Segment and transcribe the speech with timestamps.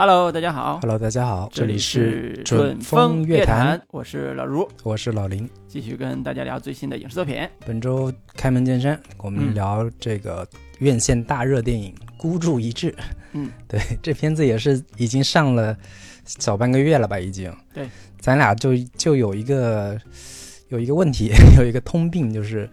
[0.00, 0.78] Hello，大家好。
[0.80, 5.46] Hello，大家好，这里是准风乐坛，，我是老卢，我是老林。
[5.68, 7.46] 继续跟大家聊最新的影视作品。
[7.66, 12.90] 本周开门见山，我嗯们聊这个院线大热电影《孤注一掷》。
[13.32, 15.76] 嗯， 对，这片子也是已经上了
[16.24, 17.20] 小半个月了吧？
[17.20, 17.54] 已经。
[17.74, 17.86] 对，
[18.18, 20.00] 咱俩就就有一个
[20.70, 22.66] 有一个问题， 有一个通病，就是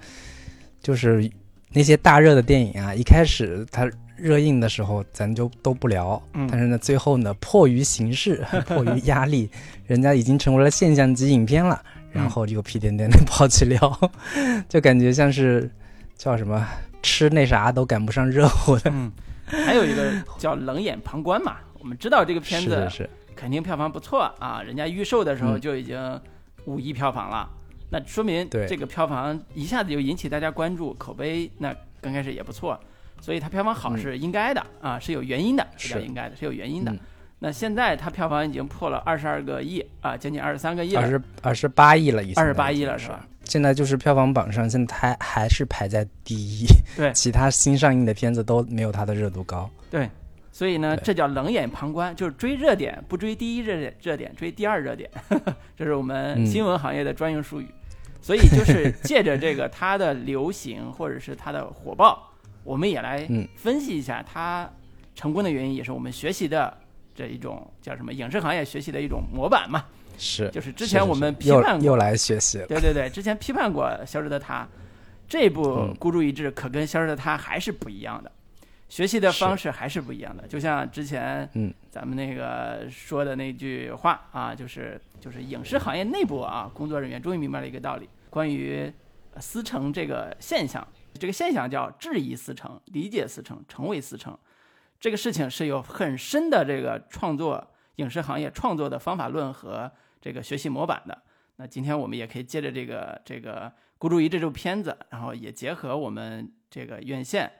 [0.81, 1.29] 就是
[1.73, 3.85] 那些大热的电影啊，一开始它
[4.17, 6.21] 热映的时候，咱就都不聊。
[6.33, 6.47] 嗯。
[6.51, 9.49] 但是呢，最后呢，迫于形势， 迫于压力，
[9.85, 14.11] 人家已经成为了现象级影片了，然后又屁颠颠的跑去聊，
[14.67, 15.69] 就感觉像是
[16.15, 16.67] 叫什么
[17.01, 18.91] 吃那啥都赶不上热乎的。
[18.93, 19.11] 嗯，
[19.45, 21.57] 还有一个叫冷眼旁观嘛。
[21.79, 25.61] 我们知道这个片子是肯定票房不错啊，人家预售的时候嗯。
[25.61, 26.21] 就已经
[26.65, 27.47] 五亿票房了，
[27.91, 32.77] 那说明这个票房一下子就引起大家关注，口碑那刚开始也不错，
[33.19, 36.91] 所以它票房好嗯是应该的、啊，是有原因的，是应该的，是有原因的。
[36.91, 36.99] 嗯
[37.39, 43.27] 那现在它票房已经破了二十二个亿啊，将近二十三个亿了，二十二十八亿了，已经二十八亿了是吧？？
[43.43, 46.65] 现在就是票房榜上，现在它还是排在第一，
[46.95, 49.69] 对其他新上映的片子都没有它的热度高。
[49.91, 50.09] 对，
[50.51, 55.07] 所以呢，这叫冷眼旁观，就是追热点，不追第一热点，热点追第二热点，
[55.77, 57.67] 这是我们嗯新闻行业的专用术语。
[58.19, 62.33] 所以就是借着这个它的流行或者是它的火爆，
[62.67, 64.69] 我们也来嗯分析一下它
[65.15, 66.77] 成功的原因，也是我们学习的
[67.15, 69.85] 这一种叫什么影视行业学习的一种模板嘛。
[70.17, 72.67] 是，就是之前我们批判过又来学习了。
[72.67, 74.63] 对对对，之前批判过《消失的她》，
[75.29, 78.31] 这部嗯《孤注一掷》可跟《消失的她》还是不一样的，
[78.89, 80.47] 学习的方式还是不一样的。
[80.47, 88.91] 就像之前嗯咱们那个说的那句话啊，就是就是影视行业内部啊，工作人员终于明白了一个道理，关于
[89.33, 90.85] 呃思成这个现象，
[91.17, 94.37] 这个现象叫质疑思成、理解思成、成为思成。
[94.99, 101.23] 这个事情是有很深的这个创作影视行业创作的方法论和这个学习模板的。
[101.57, 103.65] 那今天我们也可以借着这个这个
[103.97, 107.51] 《孤注一掷》这部片子，然后也结合我们这个院线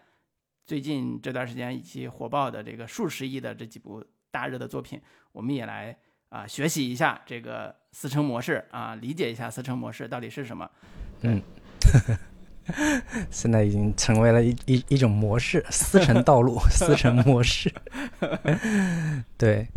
[0.66, 5.02] 最近这段时间以及火爆的这个数十亿的这几部大热的作品，
[5.32, 5.98] 我们也来
[6.30, 10.70] 啊、学习一下这个思成模式啊，理解一下思成模式到底是什么。
[13.32, 17.72] 现在已经成为了一一一种模式， 思成道路， 思成模式。
[19.38, 19.68] 对，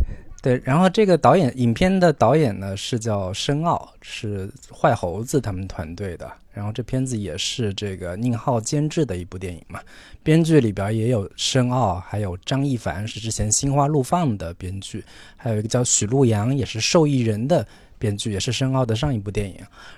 [0.42, 0.60] 对。
[0.64, 6.30] 然后这个导演，影片的导演呢是叫申奥，是坏猴子他们团队的。
[6.52, 9.80] 然后这片子也是这个宁浩监制的一部电影嘛，
[10.20, 15.04] 编剧里边也有申奥，还有张一凡是之前《心花怒放》的编剧，
[15.36, 17.64] 还有一个叫许璐阳，也是受益人的
[18.00, 19.56] 编剧，也是申奥的上一部电影。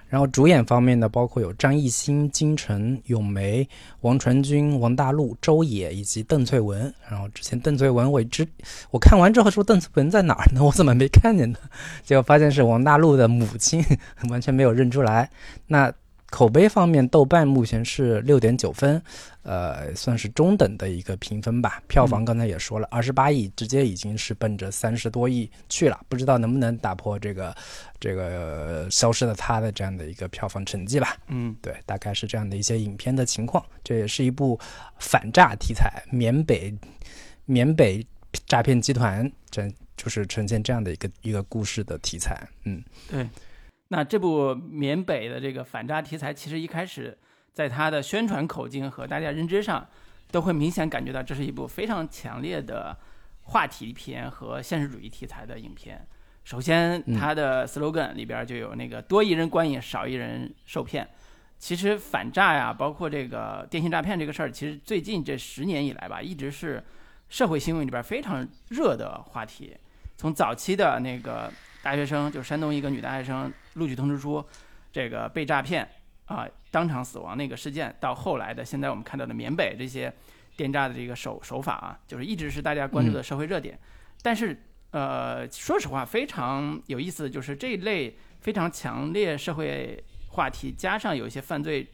[0.08, 3.66] 然后主演方面呢，包括有张艺兴、金晨、咏梅、
[4.00, 6.92] 王传君、王大陆、周也以及邓萃雯。
[7.08, 8.46] 然后之前邓萃雯我一直
[8.90, 10.62] 我看完之后说邓萃雯在哪儿呢？
[10.66, 11.58] 我怎么没看见呢？
[12.02, 13.82] 结果发现是王大陆的母亲，
[14.28, 15.30] 完全没有认出来。
[15.68, 15.90] 那
[16.32, 19.00] 口碑方面，豆瓣目前是六点九分，
[19.42, 21.82] 呃，算是中等的一个评分吧。
[21.86, 27.54] 票房刚才也说了，二十八亿，直接已经是奔着三十多亿去了，不知道能不能打破这个
[28.00, 31.18] 这个、呃消失的他的这样的一个票房成绩吧。
[31.28, 33.62] 嗯，对，大概是这样的一些影片的情况。
[33.84, 34.58] 这也是一部
[34.98, 36.74] 反诈题材，缅北
[37.44, 38.02] 缅北
[38.46, 42.48] 诈骗集团，这就是呈现这样的一个一个故事的题材。
[42.64, 43.28] 嗯，对。
[43.92, 47.16] 那这部缅北的这个反诈题材，其实一开始
[47.52, 49.86] 在它的宣传口径和大家认知上，
[50.30, 52.96] 都会明显感觉到这是一部非常强烈的
[53.42, 56.08] 话题片和现实主义题材的影片。
[56.42, 61.06] 首先，嗯它的 slogan 里边就有那个“多一人观影，少一人受骗”。
[61.60, 66.82] 其实反诈呀，包括这个电信诈骗这个事儿，其实最近这十年以来吧，一直是
[67.28, 69.76] 社会新闻里边非常热的话题。
[70.16, 71.52] 从早期的那个
[71.82, 74.44] 大学生，就是山东一个女大学生录取通知书，
[74.92, 75.86] 这个被诈骗
[76.26, 80.10] 啊、当场死亡那个事件，到后来的现在我们看到的缅北这些
[80.56, 83.78] 电诈的这个手手法啊，就是一直是大家关注的社会热点。
[84.22, 84.62] 但是
[84.92, 91.86] 呃，说实话，非常有意思的就是这一类非常强烈社会话题，加上有一些犯罪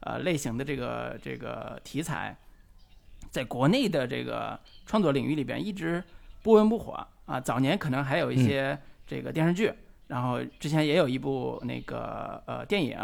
[0.00, 2.36] 呃类型的这个这个题材，
[3.30, 6.02] 在国内的这个创作领域里边一直
[6.42, 7.38] 不温不火啊。
[7.38, 9.72] 早年可能还有一些这个电视剧，
[10.08, 12.98] 然后之前也有一部那个呃电影，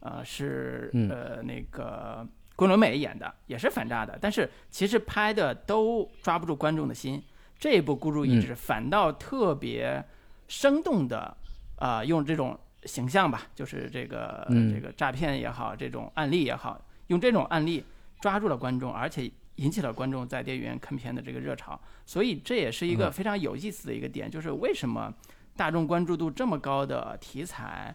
[0.00, 7.22] 呃是嗯呃那个桂纶镁演的，也是反诈的，但是其实拍的都抓不住观众的心。
[7.58, 10.04] 这一部《孤注一掷》反倒特别
[10.46, 11.34] 生动的，
[11.76, 17.82] 啊、用这种形象吧，就是这个、嗯这个诈骗也好，这种案例也好，用这种案例
[18.20, 21.80] 抓住了观众，而且引起了观众在电影院看片的这个热潮。
[22.04, 25.10] 所以这也是一个非常有意思的一个点，就是为什么
[25.56, 27.94] 大众关注度这么高的题材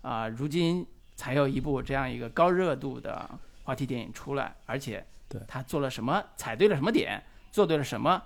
[0.00, 3.30] 啊，如今才有一部这样一个高热度的
[3.64, 5.04] 话题电影出来，而且
[5.46, 8.22] 他做了什么，踩对了什么点，做对了什么，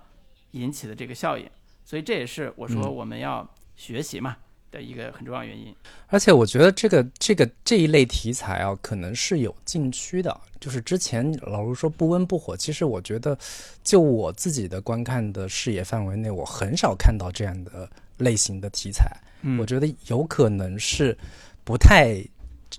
[0.52, 1.48] 引起的这个效应。
[1.84, 4.36] 所以这也是我说我们要学习嘛。
[4.68, 5.74] 的一个很重要原因，
[6.08, 10.38] 而且我觉得这个这个这一类题材啊，可能是有禁区的。
[10.60, 13.38] 就是之前老卢说不温不火，其实我觉得，
[13.84, 17.88] 就我自己的观看的视野范围内，我很少看到这样的
[18.18, 19.04] 类型的题材。
[19.42, 21.16] 嗯，我觉得有可能是
[21.64, 22.16] 不太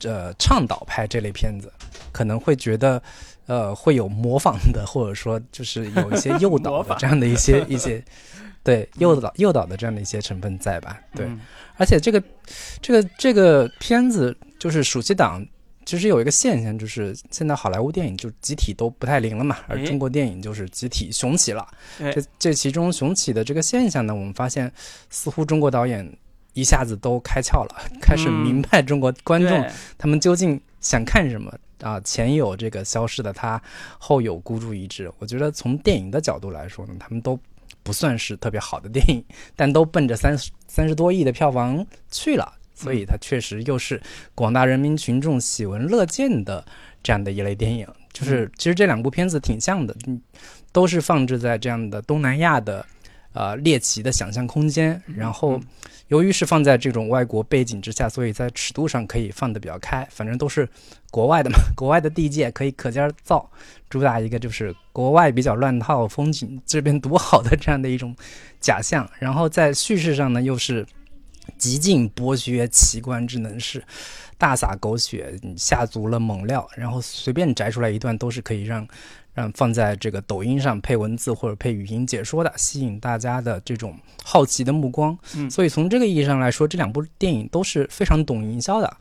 [0.04, 1.72] 呃倡导拍这类片子，
[2.12, 3.02] 可能会觉得
[3.46, 8.04] 呃会有模仿的，或者说就是有一些诱导的 这样的一些一些。
[8.64, 11.00] 对诱导诱导的这样的一些成分在吧？
[11.16, 11.26] 对，
[11.78, 12.22] 而且这个
[12.82, 15.42] 这个这个片子就是暑期档，
[15.88, 21.66] 其实有一个现象，就是现在好莱坞电影就集体都不太灵了嘛，而中国电影就是集体雄起了。
[21.98, 24.70] 这这其中雄起的这个现象呢，我们发现
[25.10, 26.06] 似乎中国导演
[26.52, 29.66] 一下子都开窍了，开始明白中国观众
[29.98, 31.50] 他们究竟想看什么
[31.80, 31.98] 啊？
[32.02, 33.62] 前有这个消失的他，
[33.98, 35.10] 后有孤注一掷。
[35.20, 37.40] 我觉得从电影的角度来说呢，他们都。
[37.84, 39.24] 不算是特别好的电影，
[39.56, 44.00] 但都奔着三十三十多亿的票房去了，所以它确实又是
[44.36, 46.64] 广大人民群众喜闻乐见的
[47.02, 47.88] 这样的一类电影。
[48.14, 49.96] 就是其实这两部片子挺像的，
[50.72, 52.86] 都是放置在这样的东南亚的
[53.34, 55.60] 呃猎奇的想象空间，然后。
[56.10, 60.08] 由于是放在这种外国背景之下，所以在尺度上可以放得比较开。
[60.10, 60.66] 反正都是
[61.12, 63.46] 国外的嘛， 国外的地界可以可劲儿造，
[63.90, 68.16] 主打一个就是国外比较乱套，风景这边独好的这样的一种
[68.62, 69.06] 假象。
[69.20, 70.86] 然后在叙事上呢，又是
[71.58, 73.84] 极尽剥削奇观之能事，
[74.38, 78.88] 大撒狗血，下足了猛料，然后随便摘出来一段都是可以让。
[79.38, 85.16] 让放在这个抖音上配文字或者配语音解说的，吸引大家的这种好奇的目光。
[85.36, 88.98] 嗯，所以从这个意义上来说，这两部电影都是非常懂营销的。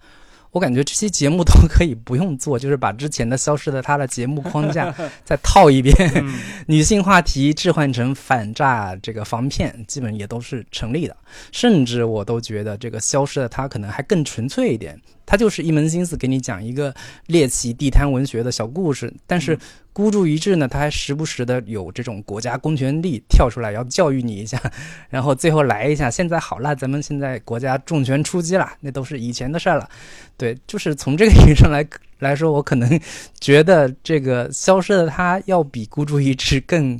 [0.56, 4.90] 我感觉这期节目都可以不用做，就是把之前的消失的她的节目框架
[5.22, 5.94] 再套一遍，
[6.66, 11.14] 女性话题置换成反诈这个防骗，基本也都是成立的。
[11.52, 14.98] 甚至我都觉得这个消失的她可能还更纯粹一点。
[15.26, 16.94] 他就是一门心思给你讲一个
[17.26, 19.58] 猎奇地摊文学的小故事，但是
[19.92, 24.58] 孤注一掷呢，他还时不时的有这种国家公权力跳出来要教育你一下，
[25.10, 29.88] 然后最后来一下，现在好了，咱们现在国家重拳出击了，那都是以前的事儿了。
[30.36, 31.84] 对，就是从这个意义上来
[32.20, 33.00] 来说，我可能
[33.40, 36.98] 觉得这个消失的他要比孤注一掷更。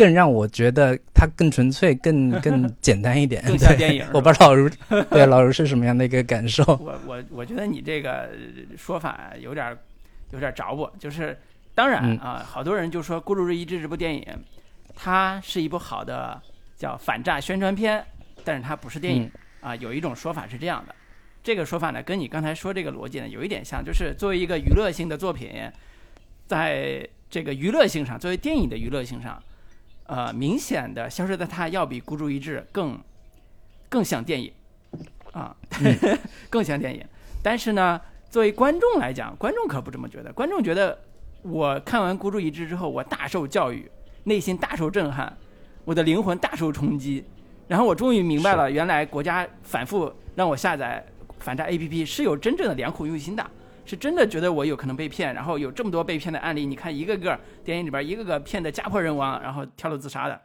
[0.00, 3.42] 更让我觉得它更纯粹、更 更简单一点。
[3.44, 4.02] 更像电影。
[4.14, 4.66] 我不知道老卢
[5.10, 6.64] 对老卢是什么样的一个感受。
[6.80, 8.30] 我我我觉得你这个
[8.78, 9.76] 说法有点
[10.30, 10.90] 有点着我。
[10.98, 11.38] 就是
[11.74, 14.26] 当然啊，好多人就说《孤注一掷》这部电影，
[14.94, 16.40] 它是一部好的
[16.78, 18.02] 叫反诈宣传片，
[18.42, 19.30] 但是它不是电影
[19.60, 19.76] 啊。
[19.76, 20.94] 有一种说法是这样的，
[21.44, 25.70] 这个说法呢，跟你刚才说这个逻辑呢有一点像，就是作为一个娱乐性的作品，
[26.46, 29.38] 在这个娱乐性上，作为电影的娱乐性上。
[30.10, 32.98] 呃，明显的消失的他要比孤注一掷更
[33.88, 34.52] 更像电影
[35.30, 35.54] 啊，
[36.50, 37.06] 更像电影。
[37.44, 40.32] 但是呢，作为观众来讲，观众可不这么觉得。
[40.32, 40.98] 观众觉得，
[41.42, 43.88] 我看完孤注一掷之后，我大受教育，
[44.24, 45.32] 内心大受震撼，
[45.84, 47.24] 我的灵魂大受冲击。
[47.68, 51.06] 然后我终于明白了，原来国家反复让我下载
[51.38, 53.50] 反诈 APP 是有真正的良苦用心的。
[53.90, 56.64] 是真的觉得我有可能被骗，然后有这么多被骗的案例。
[56.64, 60.42] 你看一个个电影里边，一个个骗的家破人亡，然后跳楼自杀的，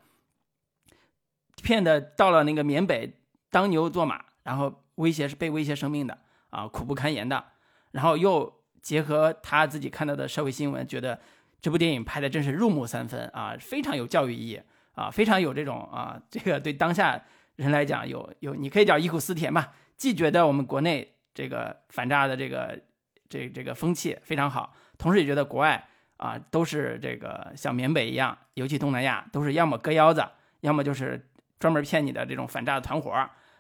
[1.62, 3.14] 骗的到了那个缅北
[3.52, 6.18] 当牛做马，然后威胁是被威胁生命的
[6.50, 7.46] 啊，苦不堪言的。
[7.92, 11.20] 然后又结合他自己看到的社会新闻，觉得
[11.62, 14.60] 这部电影拍的真是入木三分啊，非常有教育意义
[14.96, 17.22] 啊，非常有这种啊，这个对当下
[17.58, 19.74] 人来讲有有，你可以叫忆苦思甜吧。
[19.98, 22.82] 既觉得我们国内这个反诈的这个。
[23.28, 30.24] 这这个风气非常好，同时也觉得国外啊都是这个像缅北一样，尤其东南亚都是要么割腰子，
[30.62, 31.28] 要么就是
[31.60, 33.12] 专门骗你的这种反诈的团伙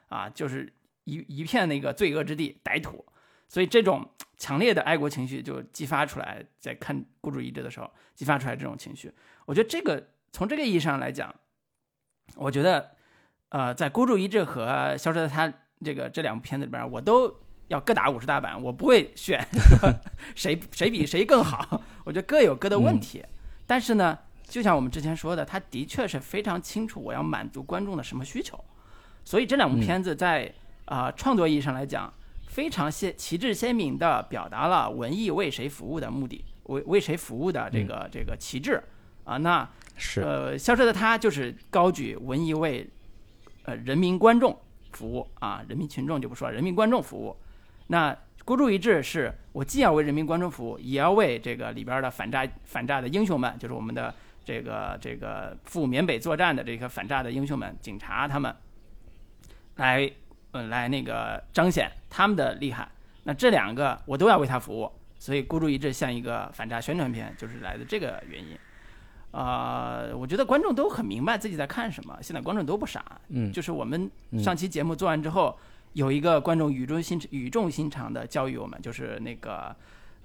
[0.09, 0.71] 啊，就是
[1.05, 3.03] 一一片那个罪恶之地，歹徒。
[3.47, 4.07] 所以这种
[4.37, 9.11] 强烈的爱国情绪就激发出来，在看孤注一掷的时候激发出来这种情绪。
[9.45, 11.33] 我觉得这个从这个意义上来讲，
[12.35, 12.91] 我觉得
[13.49, 15.51] 呃在孤注一掷和消失的他
[15.83, 17.41] 这个这两部片子里边，我都。
[17.67, 19.43] 要各打五十大板，我不会选
[20.35, 21.81] 谁谁比谁更好。
[22.03, 23.23] 我觉得各有各的问题，
[23.65, 24.17] 但是呢，
[24.47, 28.63] 就像我们之前说的，他的确是非常清楚我要满足观众的什么需求。
[29.23, 30.53] 所以这两部片子在
[30.85, 32.13] 啊创作意义上来讲，
[32.47, 38.79] 非常鲜旗帜鲜明地表达了文艺为谁服务的目的，为为谁服务的这个这个旗帜
[39.23, 39.37] 啊。
[39.37, 39.67] 那
[39.97, 42.87] 是呃，消失的他就是高举文艺为
[43.63, 44.55] 呃人民观众
[44.91, 47.35] 服务啊，人民群众就不说了，人民观众服务。
[47.87, 54.13] 那孤注一掷是我既要为人民观众服务，也要为这个里边的反诈反诈的英雄们，就是我们的
[54.43, 58.55] 这个这个赴缅北作战的这个反诈的英雄们，警察他们
[59.75, 60.11] 来
[60.51, 62.87] 嗯来那个彰显他们的厉害。
[63.23, 68.57] 那这两个我都要为他服务，所以孤注一掷像一个反诈宣传片，就是来自这个原因。
[69.31, 75.57] 呃，我觉得观众都很明白自己在看什么，现在观众都不傻，嗯就是我们上期节目做完之后，
[75.95, 79.73] 有一个观众语重心语重心长的教育我们，就是那个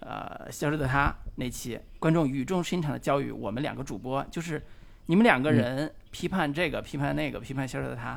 [0.01, 4.61] 呃《消失的他》那期，观众语重心长的教育我们两个主播，就是
[5.07, 8.17] 你们两个人批判这个、批判那个、批判《消失的他》，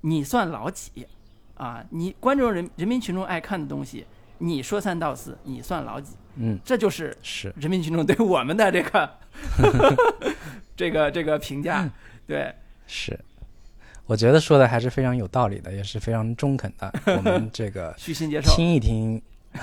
[0.00, 1.06] 你算老几
[1.54, 1.84] 啊？
[1.90, 4.04] 你观众人人民群众爱看的东西，
[4.38, 6.16] 你说三道四，你算老几？
[6.34, 6.58] 嗯。
[6.64, 7.54] 这就是是。
[7.56, 9.18] 人民群众对我们的这个
[10.74, 11.88] 这个这个评价，
[12.26, 12.52] 对，
[12.88, 13.16] 是，
[14.06, 16.92] 我觉得说的还是非常有道理的，也是非常中肯的。
[17.16, 19.20] 我们这个虚心接受，听一听，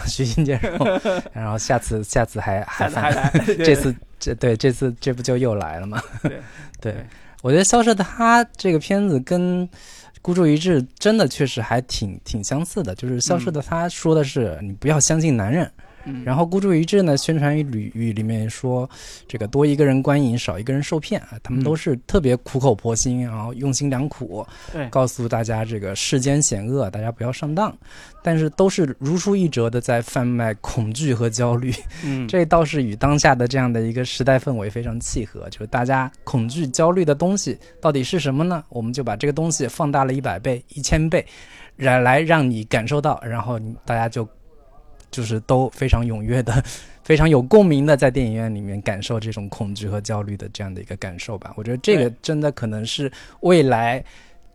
[0.07, 0.77] 虚心接受，
[1.33, 3.31] 然后下次下次还还还，来，
[3.63, 6.01] 这次这对这次这不就又来了吗？
[6.81, 6.95] 对。
[7.41, 9.65] 我觉得《消失的她》这个片子跟
[10.21, 15.83] 《孤注一掷》真的确实还挺挺相似的，就是《消失的她》说的是你不要相信男人，嗯，
[16.23, 18.89] 然后孤注一掷呢，宣传语语里面说，
[19.27, 24.87] 这个多一个人观影，少一个人受骗啊，他们嗯都是特别苦口婆心，然后用心良苦，对。
[24.89, 27.75] 告诉大家这个世间险恶，大家不要上当，
[28.23, 31.73] 但是都是如出一辙的在贩卖恐惧和焦虑，
[32.03, 38.63] 嗯，这倒是与当下的这样的一个时代氛围非常契合，就是大家恐惧焦虑的东西到底是什么呢？
[38.69, 41.25] 我们就把这个东西放大了一百倍、一千倍，
[41.77, 44.27] 来来让你感受到，然后你大家就
[45.11, 46.63] 就是都非常踊跃的、
[47.03, 51.53] 非常有共鸣的在电影院里面感受这种恐惧和焦虑的这样的一个感受吧。
[51.55, 53.11] 我觉得这个真的可能是
[53.41, 54.03] 未来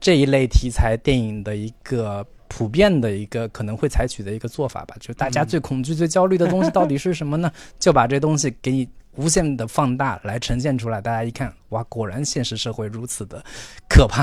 [0.01, 2.27] 这一类题材电影的一个。
[2.47, 7.51] 普遍的一个可能会采取的一个做法吧，就大家嗯最恐惧、最焦虑的东西到底是什么呢？
[7.81, 13.43] 就把这东西给你无限的放大来呈现出来，大家一看，哇，果然现实社会如此的
[13.89, 14.23] 可怕。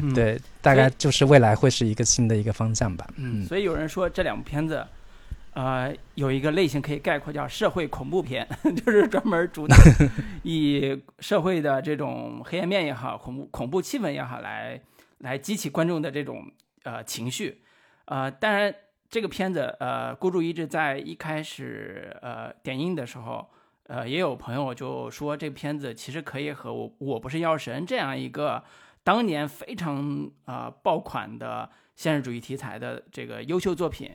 [0.00, 3.08] 嗯， 对，大概就是未来会是一个新的一个方向吧。
[3.16, 4.86] 嗯，所以有人说这两部片子，
[5.52, 8.48] 呃，有一个类型可以概括叫社会恐怖片，
[8.84, 9.76] 就是专门主打
[10.44, 14.80] 以社会的这种黑暗面也好，恐怖恐怖气氛也好，来
[15.18, 16.50] 来激起观众的这种
[16.84, 17.62] 呃情绪。
[18.04, 18.74] 呃，当然
[19.08, 23.50] 这个片子呃，孤注一掷在一开始呃点映的时候。
[23.90, 28.62] 呃，也有朋友就说这片子其实可以和我《我不是药神》这样一个
[29.02, 34.08] 当年非常呃爆款的现实主义题材的这个优秀作品，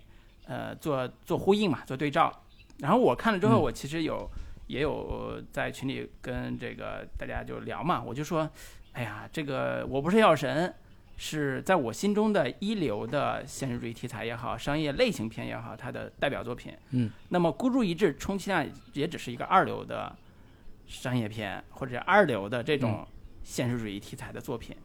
[0.47, 2.31] 呃，做做呼应嘛，做对照。
[2.79, 4.29] 然后我看了之后，嗯我其实有、
[4.67, 8.49] 也有在群里跟这个大家就聊嘛，我就说，
[8.93, 10.73] 哎呀，这个我不是药神，
[11.17, 16.73] 是在我心中的一流的现实主义题材也好，商业类型片也好，它的代表作品。
[16.91, 20.15] 嗯，那么孤注一掷，充其量也只是一个二流的
[20.87, 23.07] 商业片或者二流的这种
[23.43, 24.75] 现实主义题材的作品。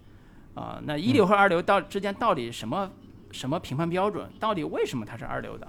[0.55, 2.91] 啊、那一流和二流到之间到底什么
[3.31, 4.29] 什么评判标准？
[4.39, 5.67] 到底为什么它是二流的？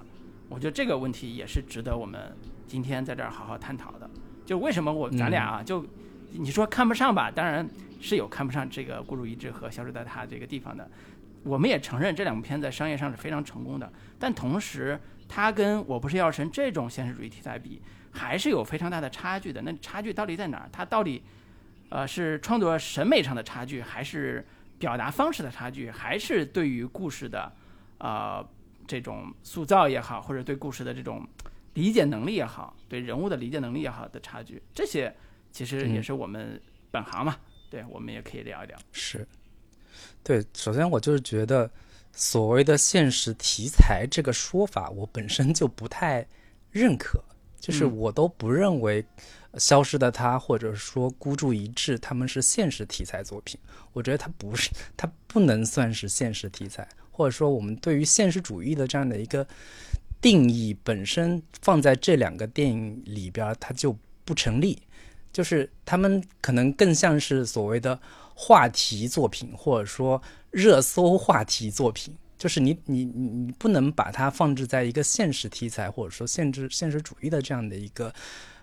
[0.48, 2.34] 我觉得这个问题也是值得我们
[2.66, 4.08] 今天在这儿好好探讨的。
[4.44, 5.86] 就为什么我咱俩啊，就
[6.32, 7.66] 你说看不上吧，当然
[8.00, 10.90] 是有看不上这个《孤注一掷》和《消失在她》这个地方的。
[11.44, 19.62] 我们也承认这两部片在商业上是非常成功的，但同时它跟我不是药神这种现实主义题材比，还是有非常大的差距的。
[19.62, 20.68] 那差距到底在哪儿？
[20.70, 21.22] 它到底
[21.88, 24.46] 呃是创作审美上的差距，还是
[24.82, 27.52] 表达方式的差距，还是对于故事的
[27.98, 28.44] 呃
[28.84, 31.24] 这种塑造也好，或者对故事的这种
[31.74, 35.14] 理解能力也好，对人物的理解能力也好的差距，这些
[35.52, 36.60] 其实也嗯是我们
[36.90, 37.36] 本行嘛，
[37.70, 38.76] 对我们也可以聊一聊。
[38.90, 39.24] 是，
[40.24, 40.44] 对。
[40.52, 41.70] 首先，我就是觉得
[42.12, 46.26] 所谓的现实题材这个说法，我本身就不太
[46.72, 47.22] 认可。
[47.60, 49.00] 就是嗯我都不认为
[49.58, 53.58] 《消失的她》或者说《孤注一掷》他们是现实题材作品。
[53.92, 59.46] 我觉得它不是， 它不能算是现实题材，或者说我们对于现实主义的这样的一个
[60.20, 64.80] 定义本身放在这两个电影里边，它就不成立。
[65.32, 67.98] 就是他们可能更像是所谓的
[68.34, 72.14] 话题作品，或者说热搜话题作品。
[72.36, 78.12] 就是你你你你不能把它放置在一个现实题材或者说限制现实主义的这样的一个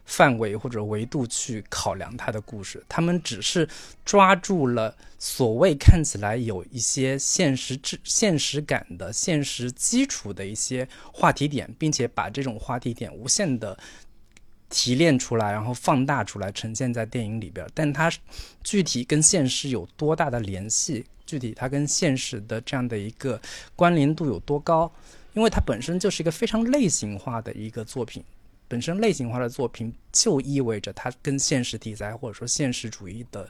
[0.09, 3.69] 范围或者维度去考量他的故事，他们只是
[4.03, 13.77] 抓住了所谓看起来有一些现实质、现实感的现实基础的一些话题点，并且把这种话题点无限的
[14.67, 17.65] 提炼出来，然后放大出来，呈现在电影里边。
[17.75, 18.11] 但它
[18.63, 21.05] 具体跟现实有多大的联系？
[21.27, 23.39] 具体它跟现实的这样的一个
[23.75, 24.91] 关联度有多高？
[25.35, 28.23] 因为它本身就是一个非常类型化的一个作品，
[28.69, 33.49] 本身类型化的作品就意味着它跟现实题材或者说现实主义的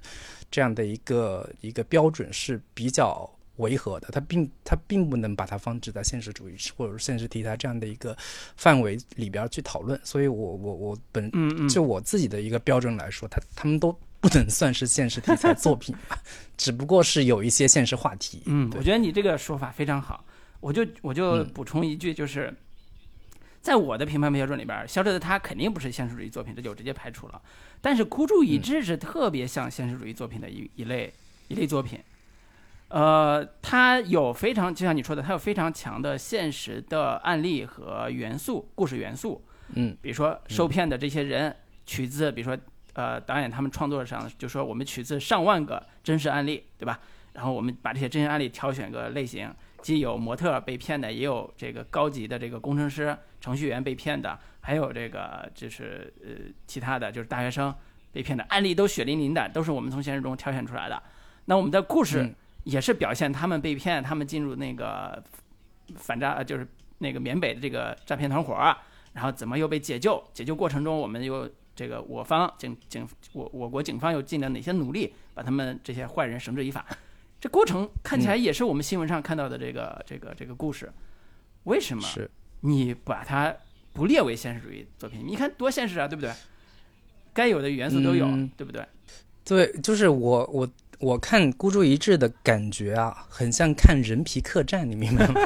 [0.50, 3.32] 这样的一个一个标准是比较。
[3.60, 8.16] 违和的，它并它并不能把它放置在现实主义或者是现实题材这样的一个
[8.56, 11.30] 范围里边去讨论，所以我我我本
[11.68, 15.94] 就我自己的一个标准来说，它他们都不能算是现实题材作品，
[16.56, 18.44] 只不过是有一些现实话题。
[18.46, 20.24] 嗯，我觉得你这个说法非常好，
[20.62, 22.56] 我就我就补充一句，就是
[23.62, 27.42] 在我的评判标准里边，《消失的他》肯定不是现实主义作品，这就直接排除了。
[27.82, 31.14] 但是《孤注一掷》是特别像现实主义作品的一一类
[31.48, 32.00] 一类作品。
[32.88, 39.44] 呃，它有非常，就像你说的，它有非常强的现实的案例和元素，故事元素。
[39.76, 42.58] 嗯，比如说受骗的这些人，取自，比如说，
[42.94, 47.00] 呃，导演他们创作上就说我们取自上万个真实案例，对吧？
[47.34, 57.74] 然后我们把这些真实案例挑选个类型，既有模特被骗的，也有这个高级的这个工程师、程序员被骗的，还有这个就是呃其他的就是大学生
[58.12, 61.02] 被骗的案例都血淋淋的，都是我们从现实中挑选出来的。
[61.46, 62.34] 那我们的故事。
[62.66, 65.24] 也是表现他们被骗，他们进入那个
[65.96, 66.68] 反诈，就是
[66.98, 68.54] 那个缅北的这个诈骗团伙
[69.14, 70.22] 然后怎么又被解救？
[70.34, 76.86] 解救过程中，我们又这个我方警警我我国警方又尽了哪些努力，把他们这些坏人绳之以法？
[77.40, 80.92] 这过程看起来也是我们新闻上看到的这个这个这个故事。
[81.64, 82.04] 为什么
[82.62, 83.56] 你把它
[83.94, 85.24] 不列为现实主义作品？
[85.26, 86.32] 你看多现实啊，对不对？
[87.34, 88.26] 该有的元素都有，
[88.58, 88.86] 对不对？
[89.44, 90.70] 对，就是我我。
[91.00, 95.40] 我看孤注一掷的感觉啊，很像看人皮客栈，你明白吗？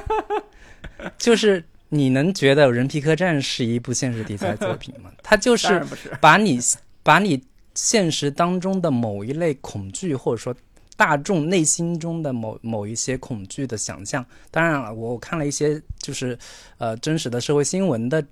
[1.15, 5.11] 就是你能觉得人皮客栈是一部现实题材作品吗？
[5.21, 5.85] 它就是
[6.19, 6.59] 把你
[7.03, 7.39] 把你
[7.75, 10.55] 现实当中的某一类恐惧，或者说
[10.95, 14.25] 大众内心中的某某一些恐惧的想象。
[14.51, 16.37] 当然了，我看了一些就是
[16.77, 18.25] 呃真实的社会新闻的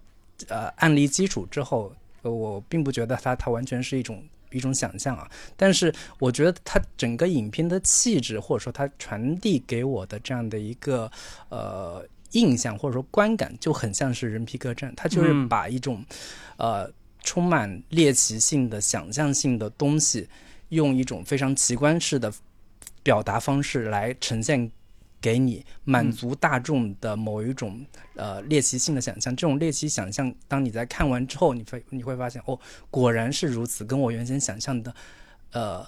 [0.47, 4.23] 呃案例基础之后，我并不觉得它它完全是一种。
[4.53, 11.09] 一种想象啊，但是我觉得它整个影片的气质，或者说它传递给我的这样的一个
[11.47, 14.93] 呃印象，或者说观感，就很像是人皮客栈。
[14.93, 16.03] 它就是把一种
[16.57, 16.91] 呃
[17.23, 20.27] 充满猎奇性的想象性的东西，
[20.67, 22.29] 用一种非常奇观式的
[23.03, 24.71] 表达方式来呈现。
[25.23, 27.79] 给你满足大众的某一种
[28.15, 32.59] 呃猎奇性的想象，这种猎奇想象，当你在看完之后，你会你会发现，哦，
[32.89, 34.91] 果然是如此，跟我原先想象的，
[35.51, 35.87] 呃，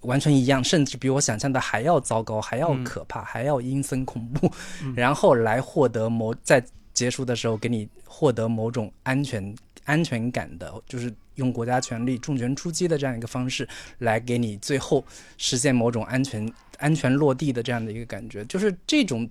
[0.00, 4.50] 完全一样，甚至比我想象的还要糟糕，还要可怕，还要阴森恐怖，
[4.96, 9.54] 然后来获得某在结束的时候给你获得某种安全
[9.84, 13.68] 安全感的，就是用国家权力重拳出击的这样一个方式
[13.98, 15.04] 来给你最后
[15.36, 16.50] 实现某种安全。
[16.78, 19.30] 安全落地的这样的一个感觉，就是这种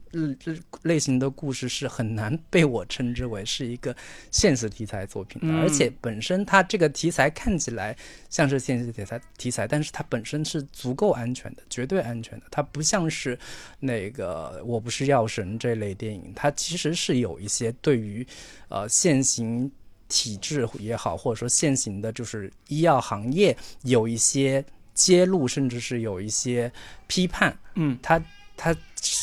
[0.84, 3.94] 类型的故事是很难被我称之为是一个
[4.32, 7.96] 现实题材作品的，而且本身它这个题材看起来
[8.30, 12.46] 像是现实题材题材，但是它本身是足够安全的，绝对安全的。
[12.50, 13.38] 它不像是
[13.82, 18.26] 那个《我不是药神》这类电影，它其实是有一些对于
[18.70, 19.70] 呃现行
[20.14, 24.64] 体制也好，或者说现行的就是医药行业有一些。
[24.96, 26.72] 揭露，甚至是有一些
[27.08, 28.24] 批判，嗯，他
[28.56, 28.76] 他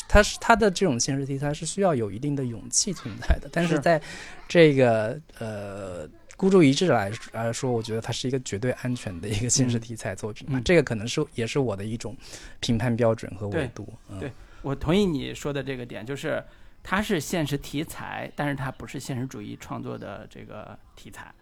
[0.05, 4.01] 他是他的这种现实题材是需要有一定的勇气存在的，但是在
[4.49, 12.13] 这个呃孤注一掷来来说，我觉得它是一个绝对安全的一个现实题材作品，这个可能是也是我的一种
[12.59, 13.87] 评判标准和维度。
[14.19, 14.29] 对
[14.61, 16.43] 我同意你说的这个点，就是
[16.83, 21.33] 它是现实题材，但是它不是现实主义创作的这个题材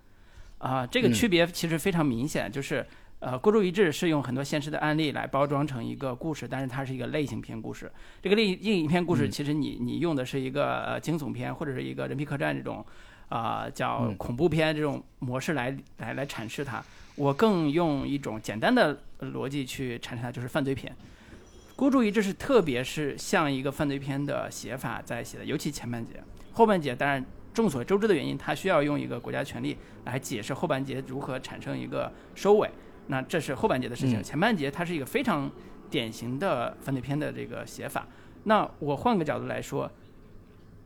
[0.58, 2.86] 啊，这个区别其实非常明显，就是。
[3.22, 7.92] 呃，孤注一掷是用很多现实的案例来包装成一个故事，但是它是一个类型片故事。
[8.22, 12.86] 这个类型片故事，其实你你用的是一个呃惊悚片或者是一个人皮客栈这种，
[13.28, 16.82] 啊叫恐怖片这种模式来来来阐释它。
[17.18, 20.96] 我更用一种简单的逻辑去阐释它，就是犯罪片。
[21.80, 32.70] 孤注一掷是特别是像一个犯罪片的写法在写的，尤其前半节，后半节当然众所周知的原因，它需要用一个国家权力来解释后半节如何产生一个收尾。
[33.08, 35.50] 那这是后半节的事情，前半节它是一个非常
[35.90, 38.06] 典型的犯罪片的这个写法。
[38.44, 39.90] 那我换个角度来说，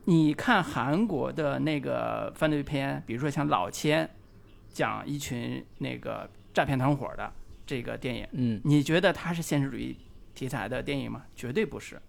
[0.04, 4.06] 你看韩国的那个犯罪片，比如说像《老千》，
[4.68, 7.32] 讲一群那个诈骗团伙的
[7.66, 9.96] 这个电影，嗯，你觉得它是现实主义
[10.34, 11.24] 题材的电影吗？
[11.36, 12.00] 绝对不是，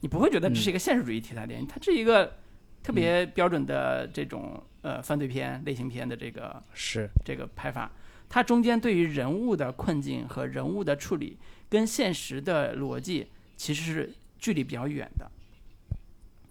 [0.00, 2.38] 你不会觉得这是一个现实主义题材电影，它是一个
[2.82, 7.90] 特别标准的这种呃犯罪片类型片的这个是这个拍法。
[8.28, 15.30] 它中间对于人物的困境和人物的处理，跟现实的逻辑其实是距离比较远的。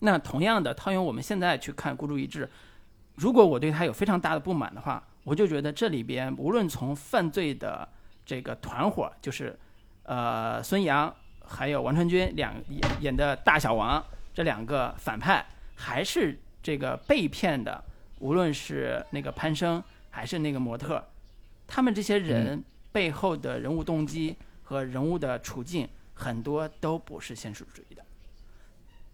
[0.02, 2.46] 那同样的，套用我们现在去看《孤注一掷》，
[3.16, 7.88] 如果我对他有非常大的不满的话，我就觉得这里边无论从犯罪的
[8.26, 9.58] 这个团伙，就是
[10.12, 15.46] 呃孙杨还有王传君两演演的大小王这两个反派，
[15.76, 17.82] 还是这个被骗的，
[18.20, 21.02] 无论是那个潘生还是那个模特，
[21.66, 28.04] 他们这些人背后的人物动机和人物的处境，很多都不是现实主义的。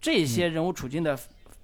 [0.00, 1.16] 这些人物处境的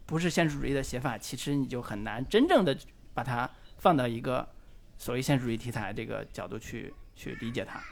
[0.07, 2.77] 不是现实主义的写法，其实你就很难真正的
[3.13, 4.49] 把它放到一个
[4.97, 7.83] 所谓现实主义题材这个角度去去理解它。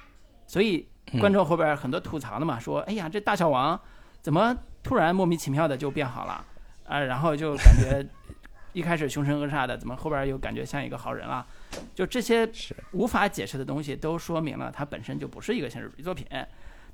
[0.46, 0.87] 所以
[1.20, 3.78] 观众后边很多吐槽的嘛，说哎呀，这大小王
[4.20, 6.44] 怎么突然莫名其妙的就变好了
[6.86, 7.00] 啊？
[7.00, 8.06] 然后就感觉
[8.72, 11.46] 一开始凶神恶煞的，怎么后边又感觉像一个好人了？
[11.94, 12.48] 就这些
[12.92, 16.26] 无法解释的东西，都说明了它本身就不是一个现实主义作品。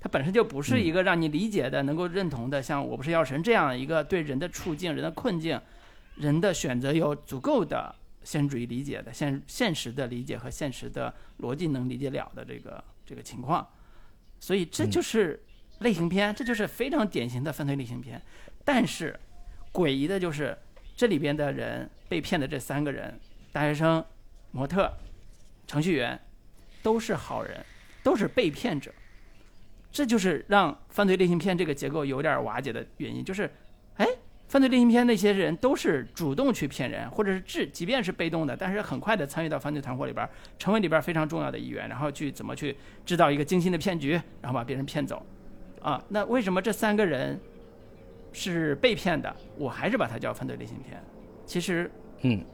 [0.01, 5.61] 它本身就不是一个让你理解的、能够认同的，像《我不是药神》这样一个对人的处境、人的困境、
[6.15, 7.93] 人的选择有足够的
[8.23, 13.67] 现实主义理解的现现实的理解和现实的逻辑能理解了的这个这个情况，
[14.41, 15.43] 所以这就是
[15.81, 18.21] 类型片，这就是非常典型的犯罪类型片。
[18.65, 19.19] 但是
[19.73, 20.57] 诡异的就是
[20.97, 23.19] 这里边的人被骗的这三个人：
[23.53, 24.05] 大学生、
[24.51, 24.93] 模特、
[25.67, 26.21] 程序员，
[26.83, 27.65] 都是好人，
[28.03, 28.93] 都是被骗者。
[29.91, 33.51] 这就是让犯罪类型片这个结构有点瓦解的原因，就是，
[33.97, 34.07] 哎，
[34.49, 45.25] 犯罪类型片那些人都是主动去骗人，或者是至，即便是被动的，但是很快的参与到犯罪团伙里边，成为里边非常重要的一员，然后去怎么去制造一个精心的骗局，然后把别人骗走，
[45.83, 47.39] 啊，那为什么这三个人
[48.33, 49.35] 是被骗的？
[49.57, 51.03] 我还是把它叫犯罪类型片。
[51.47, 51.91] 其实，
[52.23, 52.45] 嗯。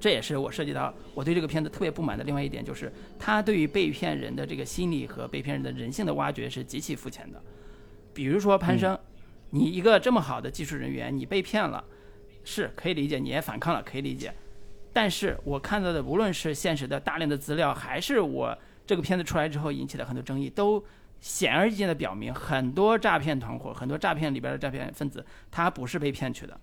[0.00, 7.42] 这也是我涉及到我对这个片子特别不满的另外一点，就是他对于被骗人的这个心理和被骗人的人性的挖掘是极其肤浅的。
[8.14, 8.96] 比如说潘生，
[9.50, 11.84] 你一个这么好的技术人员，你被骗了，
[12.44, 14.34] 是可以理解，你也反抗了，可以理解。
[14.92, 18.56] 但是我看到的，无论是现实的大量的资料，还是我
[18.86, 20.84] 这个片子出来之后引起的很多争议，都
[21.20, 26.60] 显而易见的表明，很多诈骗团伙，很多诈骗里边的诈骗分子，他不是被骗去的，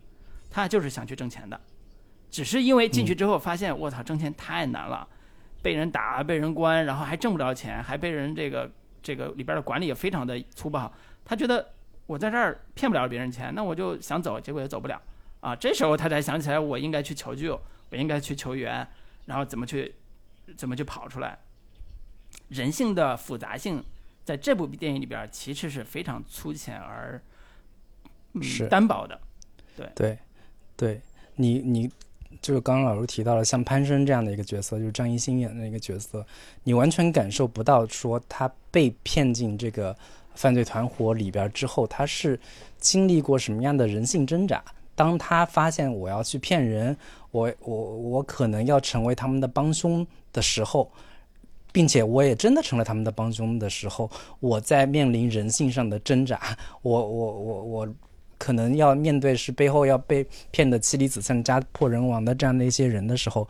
[0.49, 1.59] 他就是想去挣钱的。
[2.29, 5.07] 只是因为进去之后发现，我操，挣钱太难了，
[5.61, 8.69] 被人打，被人关，然后还挣不着钱，还被人这个
[9.01, 10.91] 这个里边的管理也非常的粗暴。
[11.23, 11.73] 他觉得
[12.05, 15.01] 我在这儿骗不了别人钱，那我就想走，结果也走不了
[15.39, 15.55] 啊。
[15.55, 18.87] 这时候他才想起来，我应该去求救，我应该去求援，
[19.25, 19.95] 然后怎么去
[20.57, 21.37] 怎么去跑出来。
[22.49, 23.83] 人性的复杂性
[24.23, 27.21] 在这部电影里边其实是非常粗浅而
[28.41, 29.19] 是单薄的。
[29.75, 30.17] 对对
[30.75, 31.01] 对，
[31.35, 31.91] 你你。
[32.41, 36.23] 就是刚刚老师提到了像潘生这样的一个角色，就是张艺兴演的一个角色，
[36.63, 39.95] 你完全感受不到说他被骗进这个
[40.35, 42.39] 犯罪团伙里边之后，他是
[42.79, 44.63] 经历过什么样的人性挣扎。
[44.95, 46.95] 当他发现我要去骗人，
[47.31, 50.91] 我我我可能要成为他们的帮凶的时候，
[51.71, 57.95] 并且我也真的成了他们的帮凶的时候，我在面临人性上的挣扎，我我我我。
[58.37, 63.47] 可能要面对是背后要被骗得妻离子散、家破人亡的这样的一些人的时候，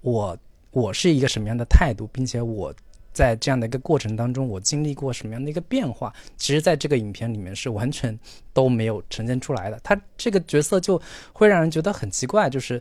[0.00, 0.38] 我
[0.70, 2.72] 我是一个什么样的态度，并且我
[3.18, 8.16] 在这样的一个过程当中，我经历过什么样的一个变化，其实在这个影片里面是完全
[8.52, 9.80] 都没有呈现出来的。
[9.82, 11.02] 他这个角色就
[11.32, 12.80] 会让人觉得很奇怪，就是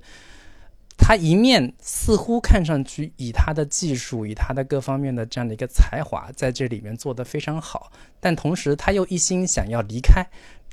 [0.95, 10.23] 他一面似乎看上去以他的技术、以他的各方面的这样的一个才华在这里面做得非常好，但同时他又一心想要离开。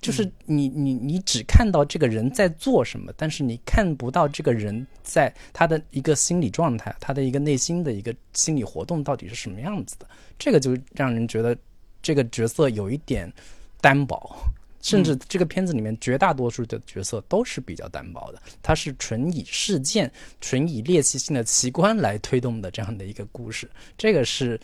[0.05, 10.07] 就是你你你只看到这个人在做什么，但是你看不到这个人在他的一个心理状态，他的一个内心的一个心理活动到底是什么样子的。
[10.38, 11.57] 这个就让人觉得
[12.03, 13.33] 这个角色有一点
[13.81, 14.37] 单薄，
[14.85, 18.40] 甚至这个片子里面绝大多数的角色都是比较单薄的。
[18.62, 20.09] 它是纯以事件、
[20.40, 23.68] 纯以猎奇性的奇观来推动的这样的一个故事。
[23.99, 24.61] 这个是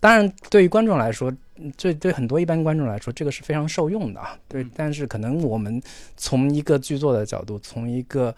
[0.00, 1.32] 当然对于观众来说。
[1.76, 4.38] 这对很多一般观众来说，这个是非常受用的啊。
[4.46, 5.82] 对，但是可能我们
[6.16, 8.32] 从一个剧作的角度，从一个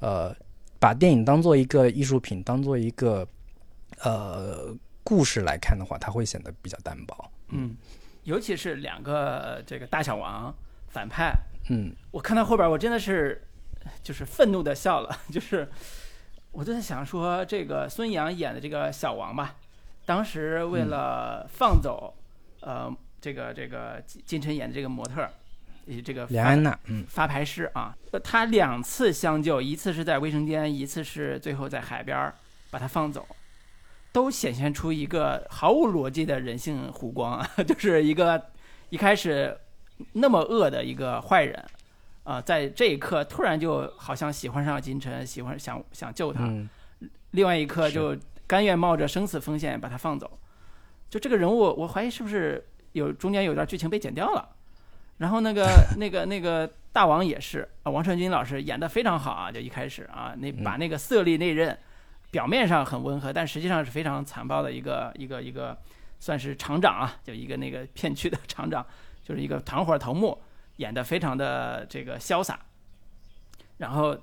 [0.00, 0.34] 呃，
[0.78, 3.28] 把电影当做一个艺术品，当做一个
[4.00, 7.30] 呃故事来看的话，它会显得比较单薄。
[7.50, 7.76] 嗯，
[8.24, 10.54] 尤其是两个这个大小王
[10.92, 11.34] 反派，
[11.70, 13.42] 嗯，我看到后边，我真的是
[14.02, 15.68] 就是愤怒的笑了， 就是
[16.52, 19.56] 我就在想说，这个孙杨演的这个小王吧，
[20.06, 22.14] 当时为了放走。
[22.64, 22.88] 呃，
[23.20, 25.28] 这个这个金金晨演的这个模特，
[26.04, 32.32] 这个梁安娜，嗯，发牌师啊，他两次相救，一次是在卫生间，一次是最后在海边
[32.70, 33.26] 把他放走，
[34.12, 38.40] 都显现出一个毫无逻辑的人性弧光啊， 就是一个
[38.90, 39.58] 一开始
[40.12, 41.64] 那么恶的一个坏人
[42.24, 46.48] 啊，在这一刻突然就好像喜欢上金晨，喜欢想想救他，
[47.32, 50.38] 另外一刻就甘愿冒着生死风险把他放走，
[51.10, 54.48] 就这个人物，我怀疑是不是有中间有段剧情被剪掉了。
[55.18, 55.66] 然后那个
[55.98, 61.76] 那个那个大王也是啊，王传君老师演的非常好啊，就一开始啊，那把那个色厉内荏，
[62.30, 65.78] 表面上很温和，但实际上是非常残暴的一个一个一个，
[66.18, 68.84] 算是厂长啊，就一个那个片区的厂长，
[69.32, 70.38] 就是一个团伙头目，
[70.76, 72.60] 演的非常的这个潇洒，
[73.78, 74.14] 然后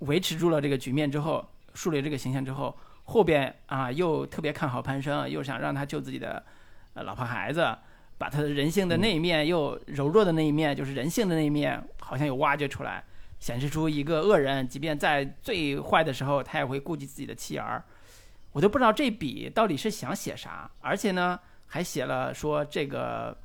[0.00, 6.44] 维持住了这个局面之后，树立这个形象之后，后边啊又特别看好潘生，又想让他救自己的
[6.94, 7.78] 老婆孩子。
[8.18, 13.04] 把他的人性的那一面，又柔弱的那一面，就是人性的那一面，好像有挖掘出来，
[13.38, 17.84] 显示出一个恶人，即便在最坏的时候，他也会顾及自己的妻儿。
[18.52, 23.36] 我都不知道这笔到底是想写啥，而且呢，还写了说这个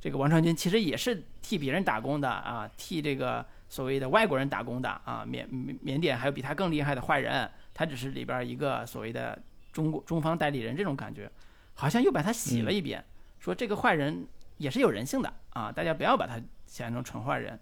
[0.00, 5.48] 这个王传君其实也是替别人打工的啊，替这个所谓的外国人打工的啊，缅
[5.82, 9.38] 缅甸还有比他更厉害的坏人，他只是里边一个所谓的
[9.72, 11.30] 中国中方代理人，这种感觉，
[11.74, 13.04] 好像又把他洗了一遍。
[13.40, 16.34] 说这个坏人也是有人性的啊，大家不要把他
[16.66, 17.58] 想象成纯坏人。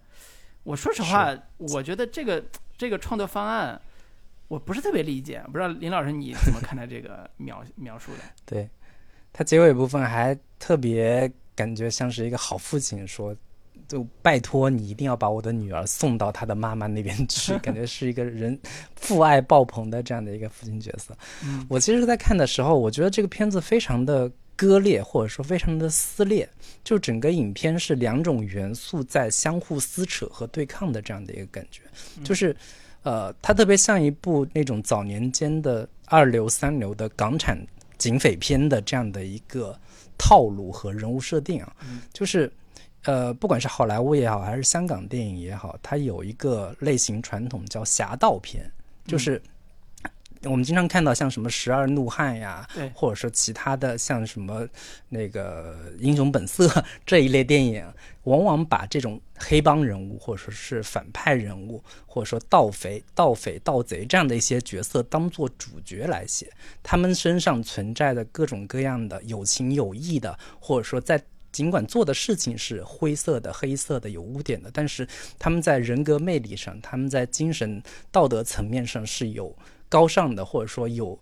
[0.63, 2.43] 我说实话，我觉得这个
[2.77, 3.79] 这个创作方案
[4.47, 8.19] 我不是特别理解，不知道林老师你怎么看待这个描描述的？
[8.45, 8.69] 对
[9.33, 13.35] 他结尾部分还特别感觉像是一个好父亲说，
[13.85, 18.57] 就拜托你一定要把我的女儿送到她的妈妈那边去， 感觉是一个人
[18.95, 21.13] 父爱爆棚的这样的一个父亲角色。
[21.67, 24.31] 我其实，在看的时候，我觉得这个片子非常的。
[24.59, 26.49] 割裂或者说非常的撕裂，
[26.83, 31.83] 就整个影片是两种元素在相互撕扯和对抗的这样的一个感觉，
[32.23, 32.57] 就是，
[33.03, 37.55] 呃，它特别像一部那种早年间的二流三流的港产
[37.99, 39.79] 警匪片的这样的一个
[40.17, 41.75] 套路和人物设定啊，
[42.13, 42.51] 就是，
[43.03, 48.69] 呃，不管是好莱坞也好，还是香港电影也好，它有一个类型传统叫侠盗片，
[49.05, 49.41] 就是。
[50.43, 54.67] 我们经常看到像什么《十二怒汉》呀，或者说其他的像什么
[55.09, 56.67] 那个《英雄本色》
[57.05, 57.85] 这一类电影，
[58.23, 66.51] 往往把这种黑帮人物或者说是反派人物，或者说盗匪、盗匪、盗贼这样的一些角色当做主角来写，
[66.83, 71.21] 他们身上存在的各种各样的有情有义的，或者说在
[71.51, 75.07] 尽管做的事情是灰色的、黑色的、有污点的，但是
[75.39, 79.57] 他们在人格魅力上，他们在精神道德层面上是有。
[79.89, 81.17] 高尚的，或者说有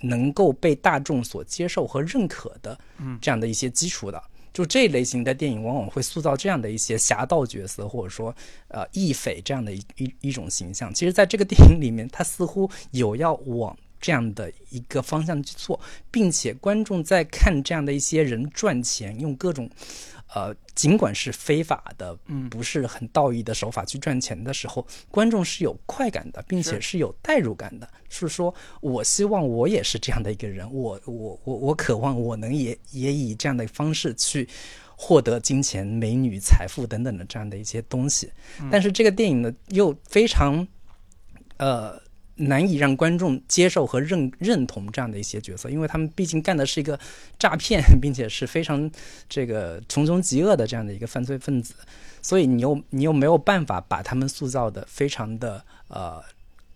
[0.00, 4.22] 能够被大众所接受和认可的，嗯，这样的一些基础的，
[4.52, 8.34] 就这类型的电影往往会塑造这样的一些侠盗角色，或者说
[8.68, 10.92] 呃义匪这样的一一一种形象。
[10.92, 19.68] 其实，在这个电影里面，他似乎有要往这样的一个方向去做，并且观众在看这样的一些人赚钱，用各种。
[20.34, 27.88] 呃，尽管是非法的，嗯，不是很道义的手法去赚钱的时候，观众是有快感的，并且是有代入感的。
[28.08, 34.48] 是说，我希望我也是这样的一个人，我我我我渴望我能也也以这样的方式去
[34.96, 38.32] 获得金钱、美女、财富等等的这样的一些东西。
[38.70, 40.66] 但是这个电影呢，又非常，
[41.58, 42.02] 呃。
[42.36, 46.98] 难以让观众接受和认认同这样的一些角色，因为他们毕竟干的是一个
[47.38, 48.90] 诈骗， 并且是非常
[49.28, 51.74] 这个穷凶极恶的这样的一个犯罪分子，
[52.20, 56.20] 所以你又你又没有办法把他们塑造的非常的呃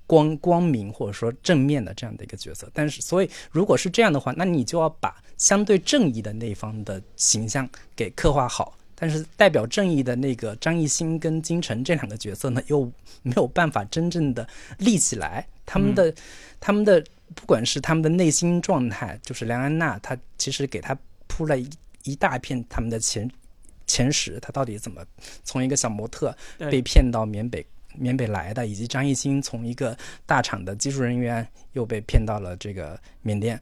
[0.07, 2.71] 光光明或者说正面的这样的一个角色。
[2.73, 8.78] 但是，所以如果是这样的话，那你就要把相对正义的那一方的形象给刻画好。
[9.01, 12.85] 但是代表正义的那个张艺兴跟金晨这两个角色呢，又
[13.23, 14.47] 没有办法真正的
[14.79, 15.47] 立起来。
[15.65, 16.13] 他们的
[16.59, 17.01] 他们的
[17.35, 21.71] 不管是他们的内心状态，就是梁安娜，她其实给他铺了一
[22.03, 23.31] 一大片他们的前
[23.87, 25.05] 前史，他到底怎么
[25.45, 26.37] 从一个小模特
[26.71, 33.61] 被骗到缅北缅北来的，以及张艺兴从一个大厂的技术人员又被骗到了这个缅甸。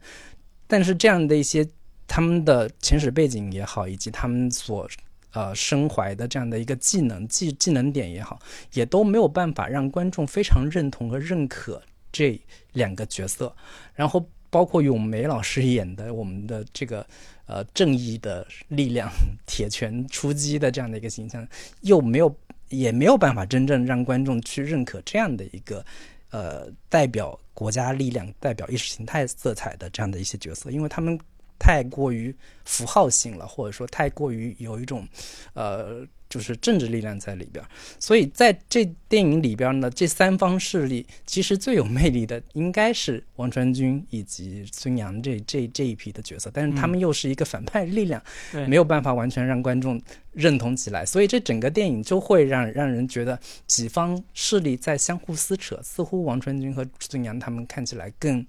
[0.65, 1.67] 但是这样的一些
[2.07, 4.89] 他们的前史背景也好，以及他们所
[5.37, 8.39] 呃，身怀的这样的一个技能、技技能点也好，
[8.73, 11.79] 也都没有办法让观众非常认同和认可
[12.11, 12.41] 这
[12.73, 13.55] 两个角色。
[13.93, 17.05] 然后，包括咏梅老师演的我们的这个
[17.45, 19.07] 呃正义的力量、
[19.45, 21.47] 铁拳出击的这样的一个形象，
[21.81, 22.35] 又没有
[22.69, 25.85] 也没有办法真正让观众去认可这样的一个
[26.31, 31.19] 呃代表国家力量、代表意识形态色彩的这样的一些角色，因为他们。
[31.59, 35.07] 太过于符号性了，或者说太过于有一种，
[35.53, 37.67] 呃，就是政治力量在里边儿，
[37.99, 48.67] 所以在这电影里边呢，这三方势力其实最有魅力的应该是王传君以及孙杨这这这一批的角色，但是他们又是一个反派力量，对。
[48.67, 50.01] 没有办法完全让观众
[50.33, 58.45] 认同起来，所以这整个电影就会让让人觉得几方势力在相互撕扯，似乎王传君和孙杨他们看起来更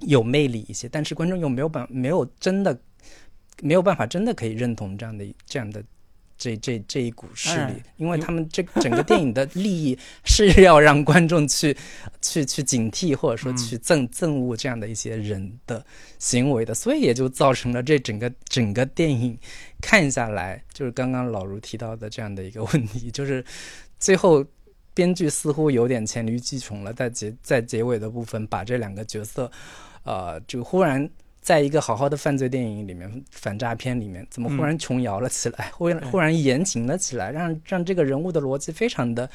[0.00, 2.78] 有魅力一些，但是观众又没有办没有真的
[3.62, 5.82] 没有办法真的可以认同这样的这样的。
[6.38, 7.72] 这这这一股势，力。
[7.96, 11.74] 因为他们这整个电影的利益 是要让观众去
[12.20, 13.56] 去去警惕，或者说嗯。
[13.56, 15.82] 去憎憎恶这样的一些人的
[16.18, 19.38] 行为的，所以也就造成了这整个整个电影
[19.80, 23.42] 看下来，就是刚刚老卢提到的这样的一个问题，就是
[23.98, 24.44] 最后
[24.96, 29.48] 编剧似乎有点黔驴技穷了，在结在结尾的部分把这两个角色，
[30.02, 31.08] 呃，就忽然。
[31.46, 35.70] 在一个好好的犯罪电影里面，反诈片里面，怎么忽然琼瑶了起来？
[35.72, 39.30] 忽然忽然言情了起来，让让这个人物的逻辑非常的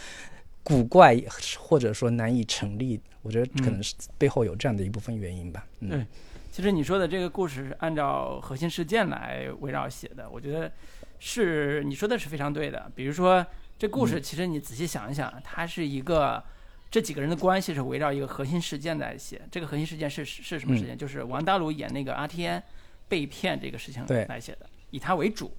[0.61, 1.17] 古怪，
[1.57, 2.99] 或者说难以成立。
[3.21, 5.65] 我觉得可能是背后有这样的一部分原因吧。
[5.79, 6.05] 嗯，对
[6.51, 10.69] 其实你说的这个故事是按照核心事件来围绕写的，我觉得
[11.17, 12.91] 是你说的是非常对的。
[12.93, 13.45] 比如说
[13.81, 16.43] 这故事，其实你仔细想一想，它是一个
[16.91, 19.41] 这几个人的关系是围绕一个核心事件来写。
[19.49, 20.95] 这个核心事件是是什么事件？
[20.95, 22.61] 就是王大陆演那个阿天
[23.07, 25.51] 被骗这个事情来写的，以他为主。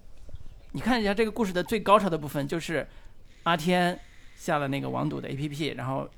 [0.70, 2.86] 你看一下这个故事的最高潮的部分，就是
[3.42, 3.98] 阿天
[4.36, 6.08] 下了那个网赌的 APP，然后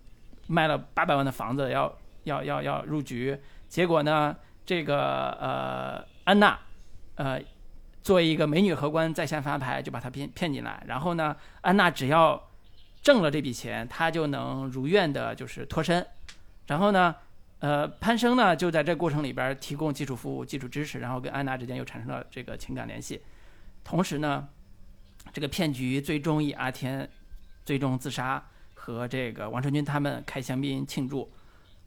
[0.47, 1.91] 卖了八百万的房子，要
[2.25, 3.35] 要要要入局。
[3.67, 4.37] 结果呢，
[4.67, 6.59] 这个呃安娜，
[7.15, 7.41] 呃
[8.05, 10.85] 作为一个美女荷官在线发牌，就把他骗骗进来。
[10.87, 12.51] 然后呢，安娜只要
[13.03, 16.07] 挣了这笔钱，她就能如愿的就是脱身。
[16.67, 17.15] 然后呢，
[17.61, 23.23] 呃潘生呢就在这过程里边提供技术服务、基础支持，然后跟安娜之间又产生了这个情感联系。
[23.83, 24.47] 同时呢，
[25.33, 27.09] 这个骗局最终以阿天
[27.65, 31.33] 最终自杀和这个王传君他们开香槟庆祝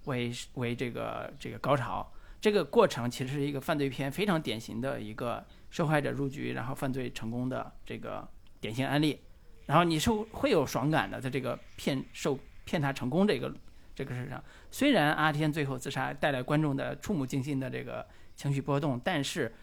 [0.06, 2.12] 为为这个这个高潮。
[2.41, 8.27] 这个过程其实是一个犯罪片非常典型的一个受害者入局然后犯罪成功的这个
[8.60, 9.19] 典型案例。
[9.65, 13.53] 然后你是会有爽感的，在这个骗受骗他成功这个
[13.93, 19.53] 这个事上，虽然阿天最后自杀带来观众的触目惊心的这个情绪波动，但是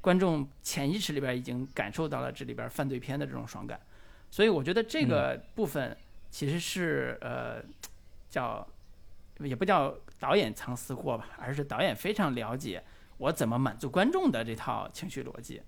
[0.00, 3.80] 观众潜意识里边已经感受到了这里边犯罪片的这种爽感，
[4.30, 5.96] 所以我觉得这个部分
[6.30, 7.62] 其实是、呃
[8.30, 8.64] 叫
[9.40, 12.82] 也不叫导演藏私货吧，而是导演非常了解
[13.18, 15.62] 我怎么满足观众的这套情绪逻辑。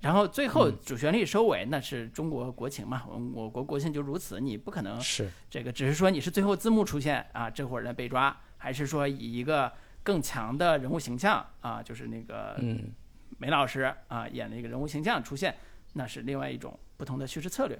[0.00, 9.72] 然后最后主旋律收尾，那是中国国情嘛，我我国国情就如此，你不可能是这个只是说你是最后字幕出现啊，这伙人被抓，还是说以一个
[10.04, 12.92] 更强的人物形象啊，就是那个嗯
[13.38, 15.56] 梅老师啊演的一个人物形象出现，
[15.94, 17.76] 那是另外一种不同的叙事策略。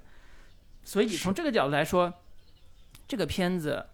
[0.83, 2.13] 所以从这个角度来说，
[3.07, 3.87] 这个片子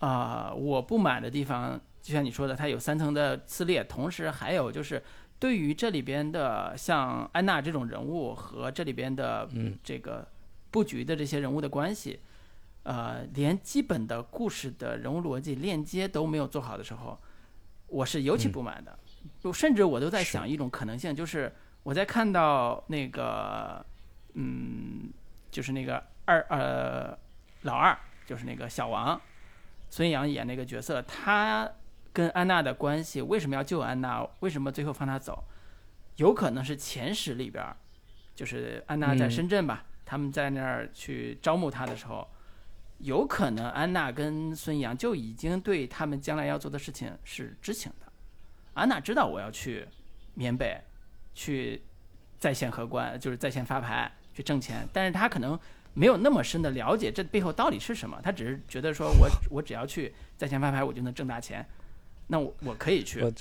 [0.00, 5.02] 啊、我不满的地方，就像你说的，它有三层的撕裂，同时还有就是
[5.38, 9.78] 对于这里边的像安娜这种人物和这里边的嗯。
[9.82, 10.26] 这个
[10.70, 12.20] 布局的这些人物的关系，
[12.82, 17.18] 呃，连基本的故事的人物逻辑链接都没有做好的时候，
[17.86, 18.98] 我是尤其不满的。
[19.42, 21.50] 我甚至我都在想一种可能性，就是
[21.82, 23.84] 我在看到那个，
[24.34, 25.10] 嗯，
[25.50, 27.18] 就是那个二呃
[27.62, 29.20] 老二，就是那个小王，
[29.88, 31.70] 孙杨演那个角色，他
[32.18, 34.26] 跟安娜的关系为什么要救安娜？
[34.40, 35.44] 为什么最后放她走？
[36.16, 37.76] 有可能是前史里边儿，
[38.34, 42.26] 就是安娜在嗯深圳吧，他们在那儿去招募她的时候，
[42.98, 48.12] 有可能安娜跟孙杨就已经对他们将来要做的事情是知情的。
[48.74, 49.86] 安娜知道我要去
[50.34, 50.76] 缅北，
[51.34, 51.80] 去
[52.36, 55.56] 在线荷官，就是在线发牌去挣钱，但是她可能
[55.94, 61.64] 没有那么深的了解这背后到底是什么，她只是觉得说我我只要去在线发牌，我就能挣大钱，
[62.28, 63.32] 那我我可以去我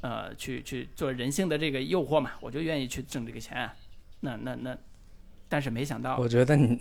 [0.00, 3.68] 呃，去去做人性的这个诱惑嘛，我就愿意去挣这个钱。
[4.20, 4.78] 那那那，
[5.48, 6.78] 但是没想到，我觉得你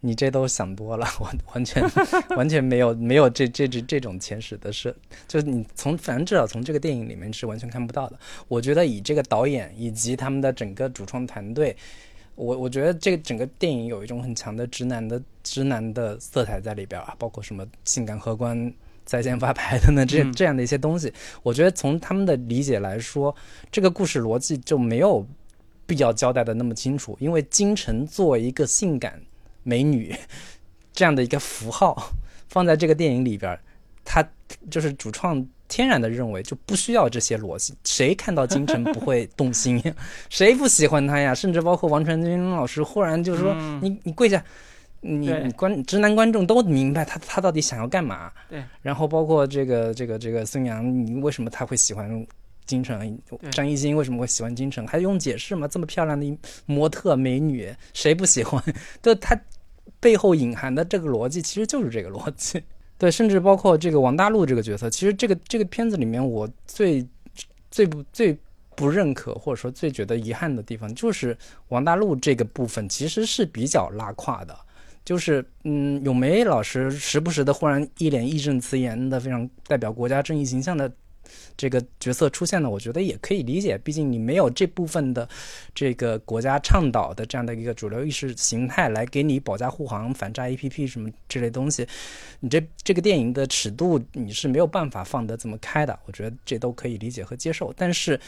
[0.00, 1.82] 你这都想多了，完完全
[2.38, 4.94] 完全没有没有这这这这种前史的事，
[5.26, 8.18] 就是你从反正至少从这个电影里面是完全看不到的。
[8.46, 11.76] 我觉得以这个导演以及他们的整个主创团队，
[12.36, 18.72] 我我觉得这个整个电影有一种很强的直男的直男的色彩在里边啊，包括什么性感荷官。
[19.08, 21.10] 在线发牌的呢，这嗯这样的一些东西，
[21.42, 23.34] 我觉得从他们的理解来说，
[23.72, 25.26] 这个故事逻辑就没有
[25.86, 29.18] 必要交代的那么清楚，因为金晨作为一个性感
[29.62, 30.14] 美女
[30.92, 32.12] 这样的一个符号
[32.48, 33.58] 放在这个电影里边儿，
[34.04, 34.22] 它
[34.70, 39.82] 就是主创天然的认为就不需要这些逻辑，谁看到金晨不会动心？
[40.28, 41.34] 谁不喜欢他呀？
[41.34, 44.44] 甚至包括王传君老师忽然就说：“你你跪下。”
[45.00, 48.32] 你你观直男观众都明白他他到底想要干嘛？
[48.48, 48.62] 对。
[48.82, 52.26] 然后包括这个这个这个孙杨，你为什么他会喜欢
[52.66, 53.18] 金城？
[53.52, 54.86] 张艺兴为什么会喜欢金城？
[54.86, 55.68] 还用解释吗？
[55.68, 58.62] 这么漂亮的模特美女，谁不喜欢？
[59.00, 59.40] 对，他
[60.00, 62.62] 背后隐含的这个逻辑其实就是这个逻辑。
[62.98, 67.06] 对，甚至包括这个王大陆这个角色，其实这个这个片子里面，我最
[67.70, 68.36] 最不最
[68.74, 71.36] 不认可或者说最觉得遗憾的地方，就是
[71.68, 74.58] 王大陆这个部分其实是比较拉胯的。
[75.08, 80.92] 就是，嗯，咏梅老师时不时的忽然一脸义正辞严的，非常代表国家正义形象的
[81.56, 83.78] 这个角色出现呢，我觉得也可以理解。
[83.78, 85.26] 毕竟你没有这部分的
[85.74, 91.88] 这个国家倡导的这样的一个主流意识形态来给你保驾护航、反诈 APP 什么这类东西，
[92.40, 95.98] 你这这个电影的尺度你是没有办法放得这么开的。
[96.04, 98.20] 我觉得这都可以理解和接受，但是。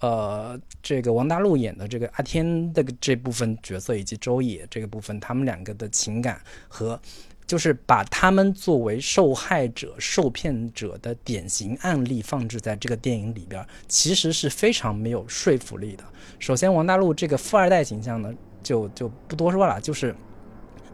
[0.00, 7.00] 呃，这个王大陆演的这个阿天的这部分角色，以及周也这个部分，他们两个的情感和，
[7.46, 16.04] 就是把他们作为受害者、受骗者的典型案例放置在这个电影里边，其实是非常没有说服力的。
[16.38, 18.30] 首先，王大陆这个富二代形象呢，
[18.62, 20.14] 就就不多说了，就是。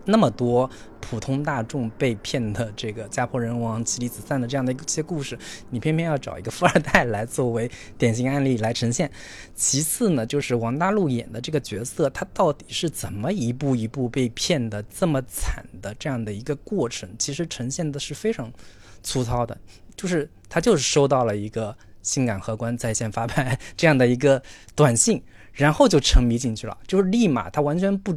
[0.04, 0.68] 那么多
[1.00, 5.38] 普通大众被骗的这个家破人亡、妻离子散的这样的一些故事，
[5.70, 9.10] 你偏偏要找一个富二代来作为典型案例来呈现。
[9.54, 18.52] 其次呢，就是王大陆演的这个角色，他到底是怎么一步一步被骗的这么惨的这样的一个过程，其实呈现的是非常
[19.02, 19.56] 粗糙的。
[19.94, 24.42] 就是他就是收到了一个性感荷官在线发牌这样的一个
[24.74, 25.22] 短信，
[25.52, 28.16] 然后就沉迷进去了，就是立马他完全不。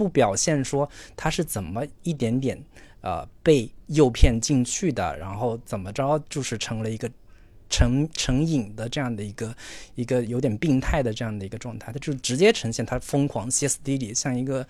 [0.00, 2.58] 不表现说他是怎么一点点
[3.02, 7.10] 呃被诱骗进去的，然后怎么着就是成了一个
[7.68, 9.54] 成成瘾的这样的一个
[9.94, 14.66] 一个有点病态的这样的一个状态，他就直接呈现他疯狂歇斯底里，像一个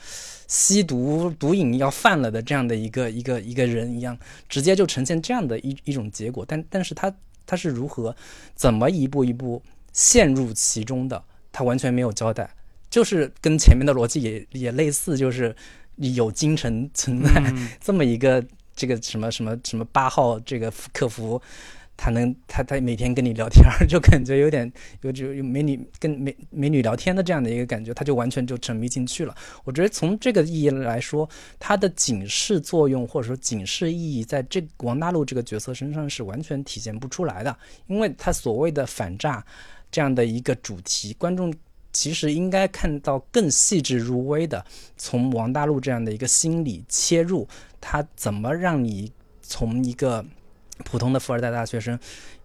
[0.49, 4.19] 吸毒毒瘾要犯了的这样的一个一个一个人一样，
[4.49, 6.45] 直接就呈现这样的一一种结果。
[6.45, 7.15] 但但是他
[7.47, 8.17] 他是如何
[8.57, 9.63] 怎么一步一步
[9.93, 11.23] 陷入其中的，
[11.53, 12.51] 他完全没有交代。
[12.91, 15.55] 就是跟前面的逻辑也也类似，就是
[15.97, 17.41] 有精神存在
[17.81, 21.41] 这么一个这个什么什么什么八号这个客服，
[21.97, 24.71] 他能他他每天跟你聊天，就感觉有点
[25.03, 29.35] 有就有美女跟美美女聊天的这样的一个感觉，他就完全就沉迷进去了。
[29.65, 31.29] 我觉得从这个意义来说，
[31.59, 39.45] 它的警示作用或者说警示意义，在这王大陆这个角色身上是完全体现不出来的，因为他所谓的反诈
[39.93, 41.55] 这样的一个主题，观众。
[41.93, 44.65] 其实应该看到更细致入微的，
[44.97, 47.47] 从王大陆这样的一个心理切入，
[47.81, 49.13] 他怎么让你
[49.43, 50.25] 从一个
[50.85, 51.99] 普通的富二代大学生，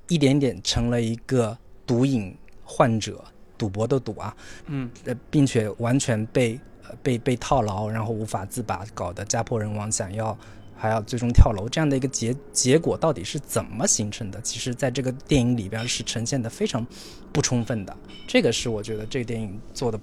[0.08, 3.24] 一点点成了一个毒瘾患者，
[3.58, 4.36] 赌博的赌啊，
[4.66, 6.60] 嗯，呃，并且完全被
[7.04, 10.38] 被被套牢，然后无法自拔，搞得家破人亡，想要。
[10.78, 14.42] 还要最终跳楼这样的一个结结果到底是怎么形成的？
[14.42, 16.86] 其实，在这个电影里边是呈现的非常
[17.32, 17.96] 不充分的。
[18.28, 20.00] 这个是我觉得这个电影做的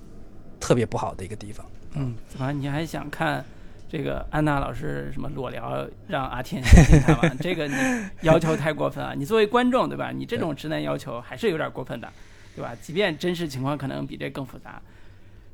[0.59, 1.65] 特别不好的一个地方。
[1.95, 3.45] 嗯，怎么你还想看
[3.91, 7.37] 这个安娜老师什么裸聊让阿天看吗？
[7.41, 7.75] 这个你
[8.23, 9.13] 要求太过分啊。
[9.19, 10.11] 你作为观众对吧？
[10.11, 12.11] 你这种直男要求还是有点过分的，
[12.57, 12.75] 对吧？
[12.81, 14.81] 即便真实情况可能比这更复杂。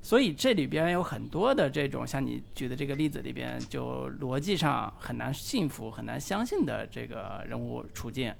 [0.01, 8.35] 所以这里边有很多的这种像你举的这个例子里边，就逻辑上很难信服、很难相信的这个人物处境，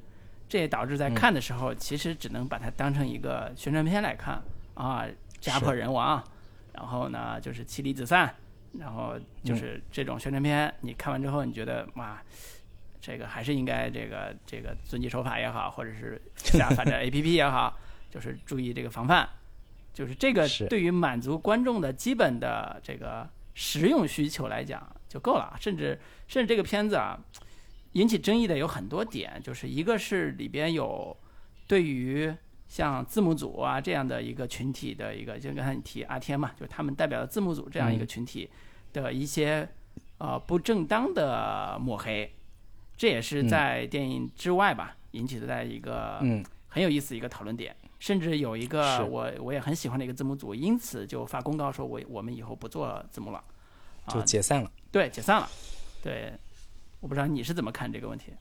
[0.49, 4.43] 这也导致在看的时候，其实只能把它当成一个宣传片来看。
[4.75, 5.05] 啊，
[5.41, 6.23] 家破人亡，
[6.73, 8.33] 然后呢就是妻离子散，
[8.79, 12.23] 然后就是这种宣传片，你看完之后你觉得哇，
[13.01, 17.77] 这个还是应该这个这个遵纪守法也好，或者是下反正 A P P 也好，
[18.09, 19.29] 就是注意这个防范。
[19.99, 27.19] 就是这个对于满足观众的基本的这个实用需求来讲就够了，甚至甚至这个片子啊
[27.95, 31.17] 引起争议的有很多点，就是一个是里边有
[31.67, 32.33] 对于
[32.69, 38.49] 像字幕组啊这样的一个群体的一个，就刚才你提阿天嘛，就是他们代表的字幕组这样一个群体
[38.93, 39.69] 的一些
[40.19, 42.33] 呃不正当的抹黑，
[42.97, 46.21] 这也是在电影之外吧引起的在一个
[46.69, 47.75] 很有意思一个讨论点。
[47.99, 53.43] 甚至有一个我我也很喜欢的一个字幕组，因此就发公告说，我我们以后不做字幕了，
[54.09, 54.71] 就解散了。
[54.91, 55.49] 对，解散了。
[56.03, 56.33] 对，
[57.01, 58.33] 我不知道你是怎么看这个问题。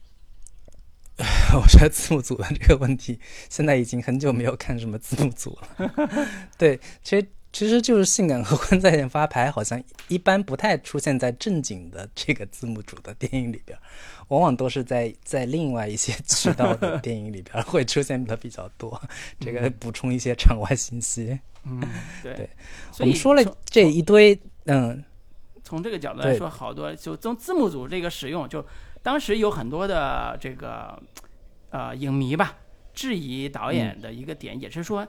[1.55, 6.28] 我觉得字幕组的这个问题，现在已经很久没有看什么字幕组了。
[6.60, 13.77] 对，其实其实就是性感和婚在线发牌，好像一般不太出现在正经的这个字幕组的电影里边，
[14.27, 19.01] 往往都是在在另外一些渠道的电影里边会出现的比较多。
[19.39, 21.39] 这个补充一些场外信息。
[21.63, 21.81] 嗯，
[22.21, 22.49] 对对。
[22.99, 25.03] 我们说了这一堆，嗯，
[25.63, 28.63] 从这个角度来说，好多就从字幕组这个使用，就
[29.01, 31.01] 当时有很多的这个
[31.71, 32.55] 呃影迷吧
[32.93, 35.07] 质疑导演的一个点，也是说。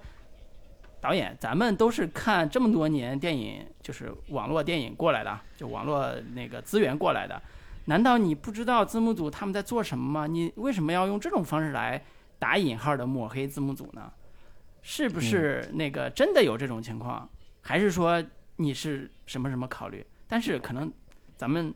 [1.00, 7.40] 导演，咱们都是看这么多年电影，就是网络电影过来的，就网络那个资源过来的。
[7.84, 10.26] 难道你不知道字幕组他们在做什么吗？
[10.26, 12.02] 你为什么要用这种方式来
[12.38, 14.12] 打引号的抹黑字幕组呢？
[14.82, 17.28] 是不是那个真的有这种情况？
[17.62, 18.22] 还是说
[18.56, 20.04] 你是什么什么考虑？
[20.26, 20.92] 但是可能
[21.36, 21.72] 咱们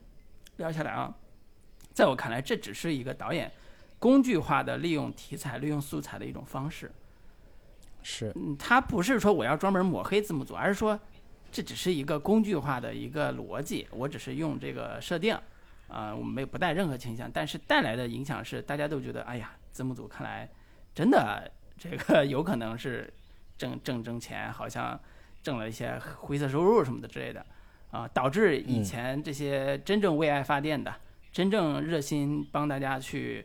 [0.57, 1.15] 聊下来啊，
[1.95, 3.51] 在我看来，这只是一个导演
[3.99, 6.91] 工具化的利用题材、利用素材的一种方式。
[8.03, 10.99] 是，嗯，他不是说我要专门抹黑字幕组，而是说，
[11.51, 15.37] 这只是一个工具化的一个逻辑，我只是用这个设定，
[15.89, 20.49] 啊，我们没不带任何倾向，但是带来的影响是大家都觉得，哎呀，字幕组看来
[20.95, 23.13] 真的这个有可能是
[23.57, 24.99] 挣挣挣钱，好像
[25.43, 27.45] 挣了一些灰色收入什么的之类的，
[27.91, 30.93] 啊，导致以前这些真正为爱发电的、
[31.31, 33.45] 真正热心帮大家去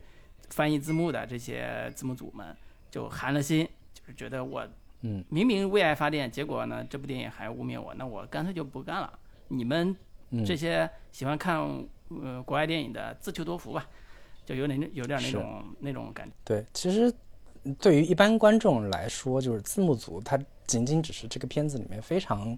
[0.49, 2.55] 翻译字幕的这些字幕组们
[2.89, 3.67] 就寒了心。
[4.07, 4.65] 就觉得我，
[5.01, 9.19] 嗯，明明为爱发电，结果呢，这部电影还污蔑我，那我干脆就不干了。
[9.49, 9.95] 你们
[10.45, 11.59] 这些喜欢看
[12.09, 13.85] 呃国外电影的，自求多福吧，
[14.45, 16.33] 就有点有点那种那种感觉。
[16.45, 17.13] 对，其实
[17.79, 22.57] 对于一般观众来说，就是字幕组，它仅仅只是这个片子里面非常。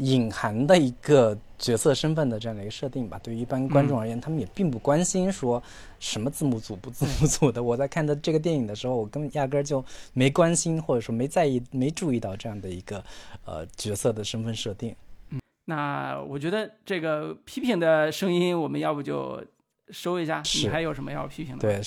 [0.00, 5.62] 隐含的一个角色身份的这样的一个设定吧，对于一般观众而言，他们也并不关心说
[5.98, 7.62] 什么字幕组不字幕组的。
[7.62, 13.04] 我在看的这个电影的时候，我根本压根儿就没关心，或者说没在意、没注意到这样的一个
[13.44, 14.96] 呃角色的身份设定。
[15.30, 19.44] 嗯，那我觉得这个批评的声音，我们要不就
[19.90, 20.42] 收一下？
[20.62, 21.60] 你还有什么要批评的？
[21.60, 21.80] 对。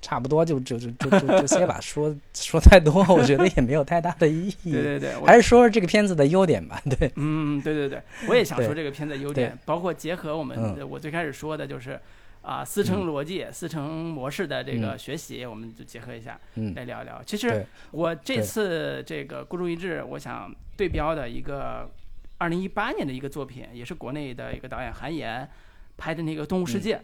[0.00, 4.72] 差不多就就就就就这些吧，说说太多，我觉得也没有太大的意义。
[4.72, 6.80] 对对对，还是说说这个片子的优点吧。
[6.88, 11.98] 对，嗯，对对对，我也想说这个片子的优点，包括结合我们我最开始说的就是
[12.42, 16.38] 啊，四层逻辑、四层模式的这个学习，我们就结合一下
[16.76, 17.20] 来聊一聊。
[17.26, 21.90] 其实我这次这个孤注一掷，我想对标的一个
[22.38, 25.48] 二零一八年的一个作品，也是国内的一个导演韩延
[25.96, 26.96] 拍的那个《动物世界》，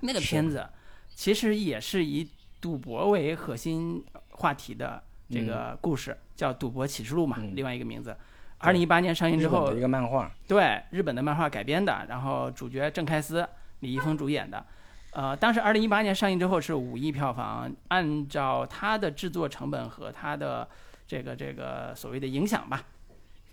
[0.00, 0.66] 那个片子。
[1.14, 2.28] 其实也是以
[2.60, 8.16] 赌博为核心话题的这个故事，叫《赌博启示录》嘛，另外一个名字。
[8.58, 13.46] 二零一八年上映之后，一个漫画，对日本的漫画改编的，然后主角郑开司、
[13.80, 14.64] 李易峰主演的。
[15.12, 20.66] 呃，当时二零一八年上映之后是五亿票房，按照它的制作成本和它的
[21.06, 22.82] 这个这个所谓的影响吧，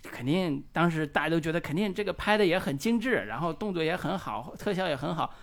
[0.02, 5.34] 肯定当时大家都觉得肯定这个拍的也很精致，然后动作也很好，特效也很好。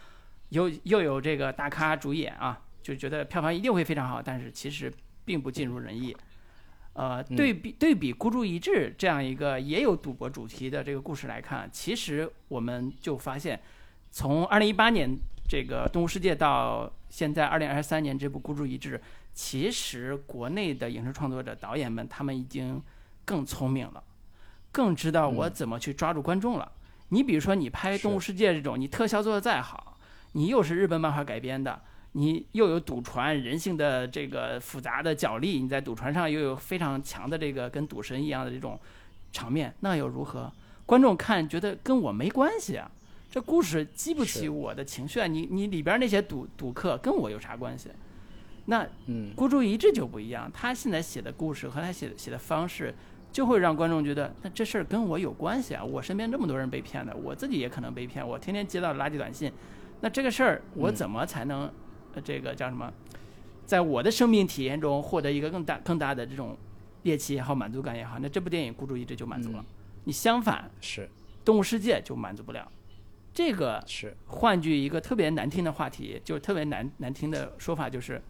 [0.50, 4.92] 又又有这个大咖主演啊，就觉得票房一定会非常好，但是其实
[5.26, 6.16] 并不尽如人意。
[6.94, 13.58] 呃，对比对比《孤注一掷》这样一个也有赌博主题的这个故事来看，其实我们就发现，
[14.12, 15.10] 从二零一八年
[15.48, 18.98] 这个《动物世界》到现在二零二三年这部《孤注一掷》，
[19.34, 22.82] 其实国内的影视创作者、导演们他们已经
[23.24, 24.04] 更聪明了，
[24.72, 26.70] 更知道我怎么去抓住观众了。
[27.10, 29.89] 你比如说，你拍《动物世界》这种，你特效做的再好。
[30.34, 38.80] 你又是日本漫画改编的，你又有赌船人性的这个复杂的角力，你在赌船上又有非常强的这个跟赌神一样的这种
[39.32, 40.52] 场面，那又如何？
[40.86, 42.90] 观众看觉得跟我没关系啊，
[43.30, 45.28] 这故事激不起我的情绪啊！
[45.28, 47.90] 你你里边那些赌赌客跟我有啥关系？
[48.66, 52.94] 那嗯，孤注一掷就不一样，他现在写的故事和他写写的方式，
[53.32, 55.84] 就会让观众觉得，那这事儿跟我有关系啊！
[55.84, 59.52] 我身边这么多人被骗的，我自己也可能被骗，我天天接到垃圾短信。
[60.02, 61.72] 那这个事儿，我怎么才能，
[62.14, 62.92] 呃，这个叫什么，
[63.66, 66.58] 在我的生命体验中获得一个更大、更大的这种
[67.04, 68.18] 猎奇也好、满足感也好？
[68.20, 69.66] 那这部电影孤注一掷就满足了。
[70.06, 71.10] 你相反是
[71.44, 72.72] 动物世界就满足不了。
[73.34, 78.22] 这个是换句一个特别难听的话题，就特别难难听的说法，就是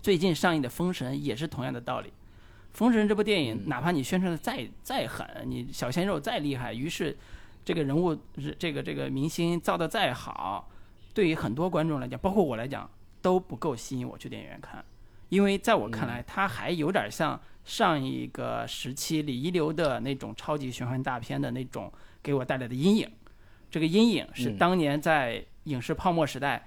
[0.00, 2.08] 最近上映的《封神》也是同样的道理。
[2.72, 7.16] 《封神》这部电影，哪怕你宣传的再再狠，你小鲜肉再厉害，于是
[7.64, 8.16] 这个人物
[8.58, 10.68] 这个这个明星造的再好。
[11.16, 12.86] 对于很多观众来讲，包括我来讲，
[13.22, 14.84] 都不够吸引我去电影院看，
[15.30, 21.90] 因为在我看来，它还有点像上一个时期李一流的那种超级玄幻大片的那种
[22.22, 23.10] 给我带来的阴影。
[23.70, 26.66] 这个阴影是当年在影视泡沫时代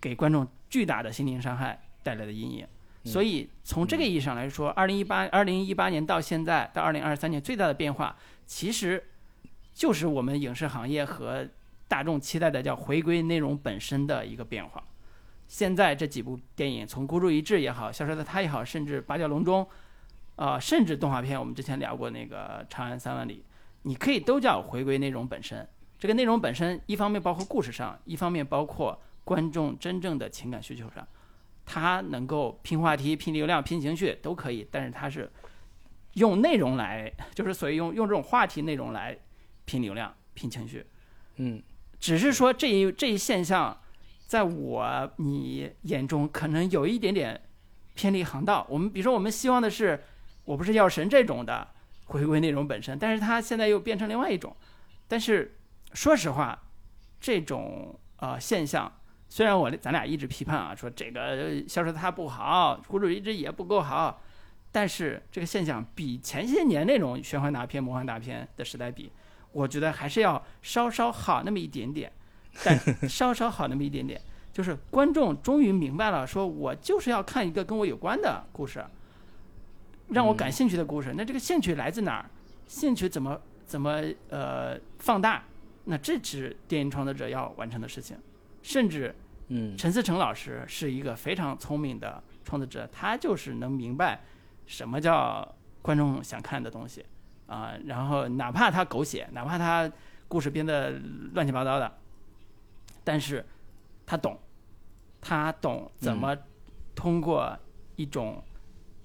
[0.00, 2.66] 给观众巨大的心灵伤害带来的阴影。
[3.04, 8.16] 所以从这个意义上来说，二零一八二零一八年到现在到二零二三年最大的变化，
[8.46, 9.04] 其实
[9.72, 11.48] 就是我们影视行业和
[11.88, 14.82] 大众期待的叫回归内容本身的一个变化。
[15.46, 19.64] 现在这几部电影，从《孤注一掷》也好，《消失的她》也好，甚至《八角笼中》，
[20.44, 23.44] 啊，甚至动画片，我们之前聊过那个《长安三万里》，
[23.82, 25.68] 你可以都叫回归内容本身。
[25.98, 31.06] 这个内容本身，一方面包括故事上，一方面包括观众真正的情感需求上，
[31.64, 35.30] 它能够拼话题、拼流量、拼情绪都可以，但是它是
[36.14, 39.16] 用内容来，就是所以用用这种话题内容来
[39.64, 40.84] 拼流量、拼情绪。
[41.36, 41.62] 嗯，
[42.00, 43.78] 只是说这一这一现象。
[44.26, 47.40] 在我你眼中，可能有一点点
[47.94, 48.66] 偏离航道。
[48.68, 50.02] 我们比如说，我们希望的是，
[50.44, 51.68] 我不是药神这种的
[52.06, 54.56] 回归内容本身，但是它现在又变成另外一种。
[55.06, 55.56] 但是
[55.92, 56.60] 说实话，
[57.20, 58.92] 这种呃现象，
[59.28, 64.20] 虽然我咱俩一直批判啊，说这个销售它不好，孤注一掷也不够好，
[64.72, 69.12] 但是这个现象比前些年那种玄幻大片、魔幻大片的时代比，
[69.56, 72.12] 我觉得还是要稍稍好那么一点点。
[72.64, 74.18] 但稍稍好那么一点点，
[74.50, 78.82] 就是观众终于明白了，说我就是要看一个跟我有关的故事，
[80.08, 81.12] 让我感兴趣的故事。
[81.14, 82.24] 那这个兴趣来自哪儿？
[82.66, 85.44] 兴趣怎么怎么呃放大？
[85.84, 88.16] 那这是电影创作者要完成的事情。
[88.62, 89.14] 甚至，
[89.48, 94.22] 嗯，陈思诚老师是一个非常聪明的创作者，他就是能明白
[94.66, 97.04] 什么叫观众想看的东西
[97.46, 97.74] 啊。
[97.86, 99.90] 然后哪怕他狗血，哪怕他
[100.28, 100.92] 故事编的
[101.34, 101.92] 乱七八糟的。
[103.04, 103.44] 但是，
[104.04, 104.38] 他懂，
[105.20, 106.36] 他懂怎么
[106.94, 107.56] 通过
[107.94, 108.42] 一种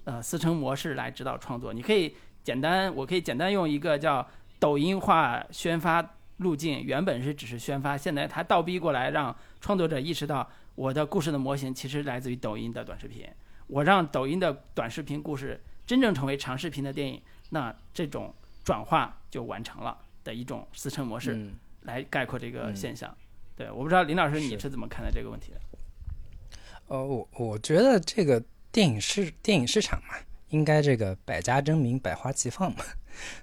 [0.04, 1.72] 呃思成模式来指导创作。
[1.72, 4.26] 你可以简单，我可以简单用一个叫
[4.58, 6.04] 抖音化宣发
[6.38, 13.24] 路径，原本是只是宣发，现在他倒逼过来，让创作者意识到我的故事的模型其实来自于抖音的短视频。
[13.68, 17.22] 我让抖音的短视频故事真正成为长视频的电影，
[17.54, 18.34] 那这种
[18.64, 19.94] 转化就完成了
[20.24, 23.14] 的一种思成模式，来概括这个现象。
[23.54, 25.60] 对，我不知道林老师你是怎么看待这个问题的？
[26.86, 28.42] 呃，我我觉得这个
[28.72, 30.14] 电影市电影市场嘛，
[30.48, 32.82] 应该这个百家争鸣，百花齐放嘛，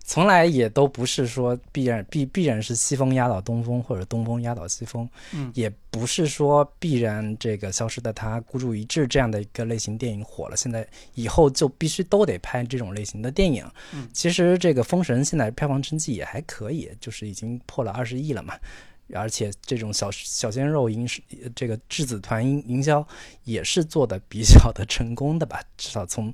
[0.03, 13.65] 从来也都不是说必然必必然是西风压倒东风，或者东风压倒西风，嗯，也不是说必然这个消失的他孤注一掷这样的一个类型电影火了，现在以后就必须都得拍这种类型的电影。
[13.93, 18.53] 嗯，其实这个封神现在票房成绩也还可以，就是已经破了二十亿了嘛。
[19.11, 21.03] 而且这种小小鲜肉营
[21.55, 23.03] 这个质子团营营销
[23.43, 25.59] 也是做的比较的成功的吧？
[25.77, 26.31] 至少从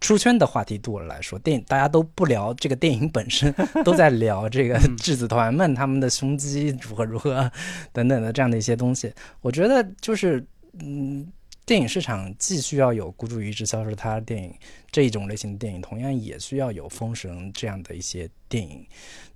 [0.00, 7.50] 出圈的话题度来说，电影大家都不聊这个电影本身， 都在聊这个质子团们他们的胸肌如何如何
[7.92, 9.12] 等等的这样的一些东西。
[9.42, 10.44] 我觉得就是
[10.80, 11.26] 嗯，
[11.66, 14.52] 电影市场既需要有孤注一掷销售他电影
[14.90, 18.84] 这一种类型的电影，同样也需要有封神这样的一些电影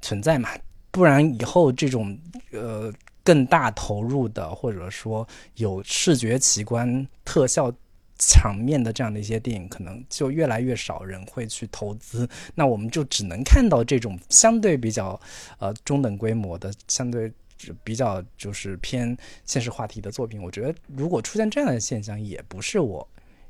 [0.00, 0.48] 存在嘛。
[0.90, 2.16] 不然以后这种
[2.52, 2.90] 呃
[3.22, 7.70] 更大投入的，或者说有视觉奇观、特效
[8.18, 12.28] 场面的这样的一些电影，可能就越来越少人会去投资。
[12.54, 15.20] 那我们就只能看到这种相对比较
[15.58, 17.32] 呃中等规模的、相对
[17.82, 20.42] 比较就是偏现实话题的作品。
[20.42, 23.06] 我觉得如果出现这样的现象，也不是我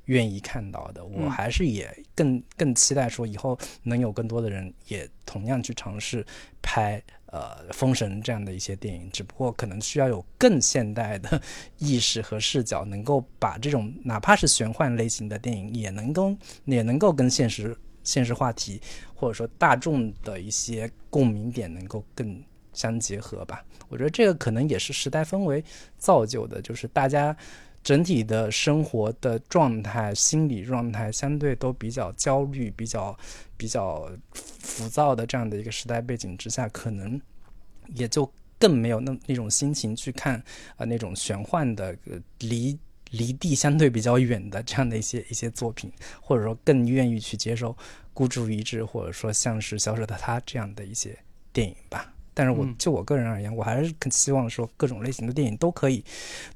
[0.06, 1.04] 愿意看到的。
[1.04, 6.24] 我还是也更更期待说以后能有更多的人也同样去尝试
[6.62, 7.02] 拍。
[7.34, 11.42] 呃，封神这样的一些电影，只不过可能需要有更现代的
[11.78, 16.32] 意识和视角，能够把这种哪怕是玄幻类型的电影，也能够
[16.64, 18.80] 也能够跟现实现实话题，
[19.16, 22.40] 或者说大众的一些共鸣点能够更
[22.72, 23.64] 相结合吧。
[23.88, 25.64] 我觉得这个可能也是时代氛围
[25.98, 27.36] 造就的，就是大家
[27.84, 33.16] 整体的生活的状态、心理状态相对都比较焦虑，比较。
[33.56, 37.18] 比较浮躁的这样的一个时代背景之下，可能
[37.94, 40.42] 也就更没有那那种心情去看
[40.74, 41.96] 啊那种玄幻的
[42.40, 42.76] 离
[43.10, 47.74] 离地相对比较远的这样的一些一些作品，或者说更愿意去接受
[48.12, 51.16] 孤注一掷，或者说像是《消失的她》这样的一些
[51.52, 52.12] 电影吧。
[52.34, 56.04] 但是我就我个人而言，我还是更希望说各种类型的电影都可以，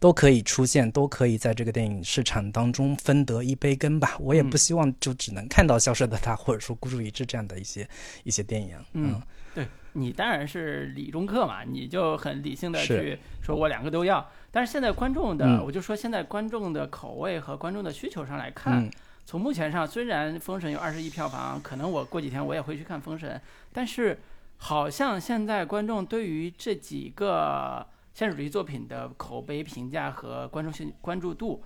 [0.01, 4.17] 都可以出现，都可以在这个电影市场当中分得一杯羹吧。
[4.19, 7.89] 我也不希望就只能看到《消失的她》或者说《孤注一掷》这样的一些
[8.25, 8.77] 一些电影。
[8.95, 9.23] 嗯，
[9.55, 14.29] 对你当然是理中客嘛，你就很理性的去说我两个都要。
[14.51, 18.91] 但是现在观众的，我就说现在观众的口味和观众的需求上来看，
[19.25, 23.37] 从目前上虽然《封神》有二十亿票房，可能我过几天我也会去看《封神》，
[23.73, 24.19] 但是。
[24.59, 31.65] 好像现在观众对于这几个现实主义作品的口碑评价和观众性关注度，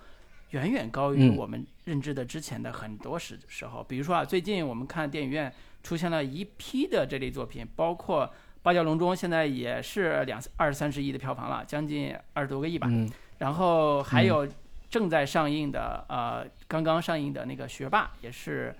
[0.51, 3.83] 远远高于嗯我们认知的之前的很多时时候。
[3.83, 8.25] 比如说啊，最近我们看电影院出现了一批的这类作品，包括
[8.61, 12.87] 《八角笼中》，现在也是两二三十亿的票房了，将近二十多个亿吧。
[12.89, 14.47] 嗯然后还有
[14.89, 18.73] 正在上映的，呃，刚刚上映的那个《学霸》，也是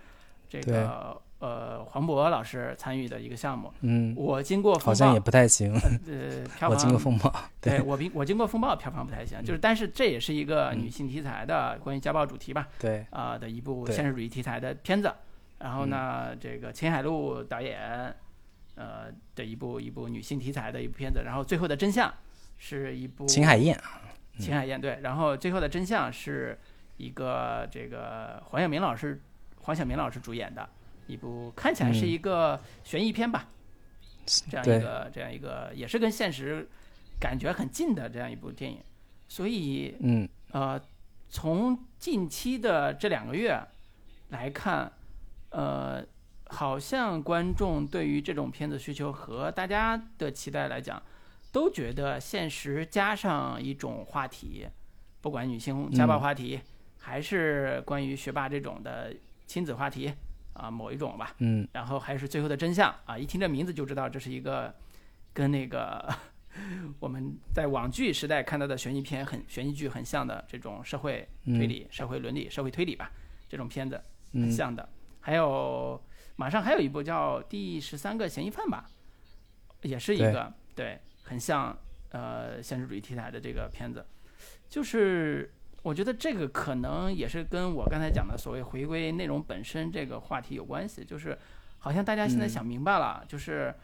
[0.47, 3.70] 这个呃黄渤老师参与的一个项目。
[3.82, 5.74] 嗯，我经过风暴，好像也不太行。
[6.08, 15.14] 呃，票我房经过风暴，对我经我经过风暴，票房不太行，就是但是这也是一个嗯女性题材的关于家暴主题吧，对，啊、的一部现实主义题材的片子。
[15.60, 15.89] 然后嗯。
[15.89, 18.14] 呢，这个秦海璐导演，
[18.76, 21.24] 呃的一部一部女性题材的一部片子。
[21.26, 22.14] 然后最后的真相
[22.58, 23.78] 是一部秦海燕，
[24.39, 26.58] 秦海燕对，然后最后的真相是
[26.98, 29.22] 一个这个黄晓明老师
[29.62, 30.68] 黄晓明老师主演的
[31.08, 33.49] 一部，看起来是嗯一个悬疑片吧，
[34.49, 36.68] 这样一个这样一个也是跟现实
[37.20, 38.80] 感觉很近的这样一部电影，
[39.28, 40.28] 所以嗯。
[40.51, 40.80] 呃，
[41.30, 43.60] 从近期的这两个月
[44.30, 44.93] 来看，
[45.49, 46.06] 呃，
[46.45, 51.01] 好像观众对于这种片子需求和大家的期待来讲，
[51.51, 54.68] 都觉得现实加上一种话题，
[55.22, 56.22] 不管女性家暴嗯。
[56.22, 56.62] 话题，
[56.99, 59.12] 还是关于学霸这种的
[59.47, 60.14] 亲子话题
[60.54, 61.68] 啊，某一种吧，嗯。
[61.72, 64.74] 然后还是最后的真相啊，一听这名字就知道这是一个
[65.34, 66.08] 跟那个
[66.99, 73.12] 我们在网剧时代看到的悬疑片很悬疑剧很像的这种社会推理、社会伦理、社会推理吧，
[73.49, 73.95] 这种片子
[74.32, 74.88] 很嗯像的。
[75.20, 76.01] 还有
[76.36, 78.86] 马上还有一部叫《第十三个嫌疑犯》吧，
[79.82, 81.76] 也是一个对很像
[82.12, 84.06] 呃现实主义题材的这个片子，
[84.70, 85.51] 就是
[85.84, 91.38] 我觉得这个可能也是跟我刚才讲的所谓回归内容本身这个话题有关系，就是
[91.77, 92.49] 好像大家现在嗯。
[92.49, 93.75] 想明白了，就是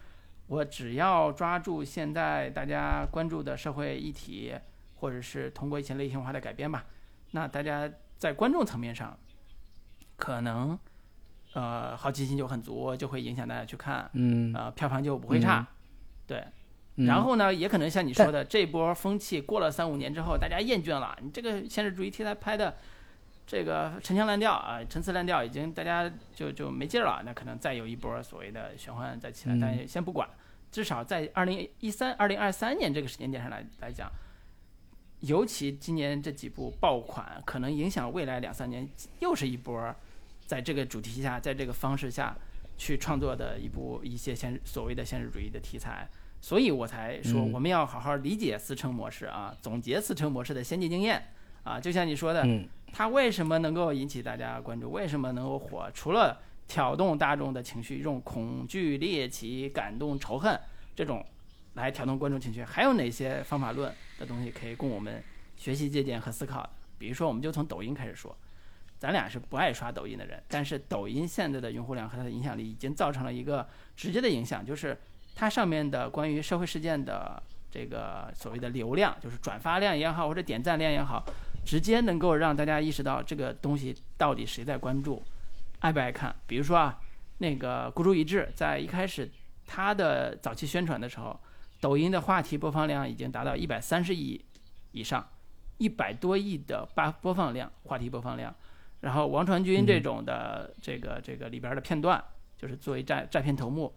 [0.47, 4.55] 我只要抓住现在大家关注的社会议题，
[4.95, 6.85] 或者是通过一些类型化的改编吧，
[7.31, 9.17] 那大家在观众层面上
[10.15, 10.79] 可能
[11.53, 15.67] 呃好奇心就很足，就会影响大家去看，嗯，呃票房就不会差，
[16.25, 16.43] 对。
[17.05, 22.75] 然后呢，也可能像你说的，这波风气过了三五年之后，大家厌倦了，你这个现实主义题材拍的
[23.47, 27.21] 这个陈腔滥调啊，陈词滥调，已经大家就就没劲了。
[27.25, 30.27] 那可能再有一波所谓的玄幻再起来，但也先不管，
[30.71, 34.11] 至少在二零一三、二零二三年这个时间点上来来讲，
[35.21, 38.87] 尤其今年这几部爆款，可能影响未来两三年，
[39.19, 39.95] 又是一波
[40.45, 42.35] 在这个主题下，在这个方式下
[42.79, 46.09] 去创作的一部一些现所谓的现实主义的题材。
[46.41, 51.21] 所以我才说嗯我们要好好理解四成模式啊，总结四成模式的先进经验
[51.63, 51.77] 啊。
[51.77, 54.89] 就像你说的，嗯它为什么能够引起大家关注？
[54.89, 55.91] 为什么能够火？
[55.93, 60.57] 除了挑动大众的情绪，用恐惧、猎奇、感动、仇恨
[60.95, 61.23] 这种
[61.73, 65.21] 来挑动观众情绪，还有哪些方法论的东西可以供我们
[65.57, 66.69] 学习、借鉴和思考的？
[66.97, 68.35] 比如说，我们就从抖音开始说。
[68.99, 74.95] 咱俩是不爱刷抖音的人，但是抖音现在的用户量和它的影响力已经造成了一个直接的影响，就是
[75.33, 77.41] 它上面的关于社会事件的
[77.71, 81.25] 这个所谓的流量，就是转发量也好，或者点赞量也好，
[81.65, 85.23] 直接能够让大家意识到这个东西到底谁在关注，
[85.79, 86.35] 爱不爱看。
[86.45, 86.99] 比如说啊，
[87.37, 89.31] 那个孤注一掷在一开始
[89.65, 91.39] 它的早期宣传的时候，
[91.79, 94.43] 抖音的话题播放量已经达到一百三十亿
[94.91, 95.25] 以上，
[95.77, 98.53] 一百多亿的播播放量，话题播放量。
[99.01, 102.21] 然后王传君这种的这个这个里边的片段，
[102.57, 103.95] 就是作为诈诈骗头目，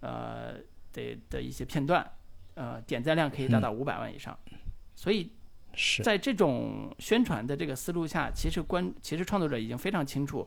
[0.00, 0.56] 呃
[0.92, 2.06] 的的一些片段，
[2.54, 4.38] 呃点赞量可以达到五百万以上，
[4.94, 5.32] 所以
[5.72, 10.46] 是，在这种宣传的这个思路下，其实观其实创作者已经非常清楚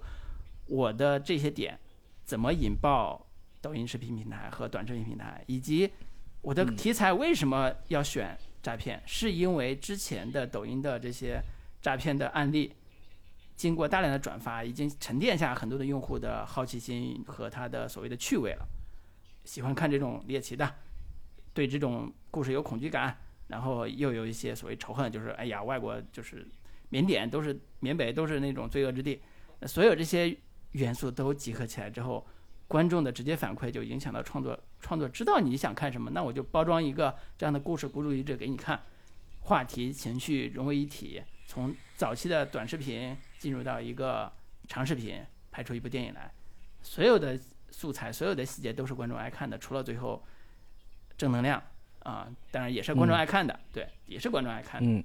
[0.68, 1.76] 我的这些点
[2.24, 3.26] 怎么引爆
[3.62, 5.90] 抖音视频平台和短视频平台，以及
[6.44, 11.42] 我的题材为什么要选诈骗，是因为之前的抖音的这些
[11.82, 12.74] 诈骗的案例。
[13.58, 18.66] 经过大量的转发，已经沉淀下很多的用户的好奇心和他的所谓的趣味了，
[19.44, 20.76] 喜欢看这种猎奇的，
[21.56, 26.48] 对这种故事有恐惧感，然后又有一些所谓仇恨，就是哎呀，外国就是
[26.90, 29.20] 缅甸都是缅北都是那种罪恶之地，
[29.64, 30.38] 所有这些
[30.74, 32.24] 元素都集合起来之后，
[32.68, 38.80] 观众的直接反馈就影响到创作，创作知道你想看什么，那我就包装一个这样的故事，孤注一掷给你看，
[39.40, 44.32] 话题情绪融为一体，从早期的短视频进入到一个
[44.68, 46.32] 长视频，拍出一部电影来，
[46.82, 50.24] 所有的素材，所有的细节都是观众爱看的，除了最后
[51.18, 51.62] 正能量
[52.00, 54.90] 啊，当然也是观众爱看的，对，也是观众爱看的。
[54.90, 55.04] 嗯，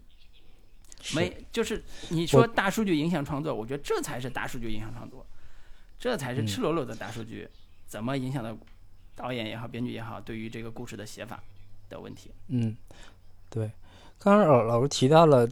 [1.14, 5.26] 没，就是你说大数据影响创作，我觉得这才是大数据影响创作，
[5.98, 7.48] 这才是赤裸裸的大数据
[7.86, 8.56] 怎么影响到
[9.14, 11.42] 导演也好、编剧也好对于这个故事的写法
[11.88, 12.30] 的问题。
[12.48, 12.76] 嗯，
[13.50, 13.70] 对，
[14.18, 15.48] 刚刚老老师提到了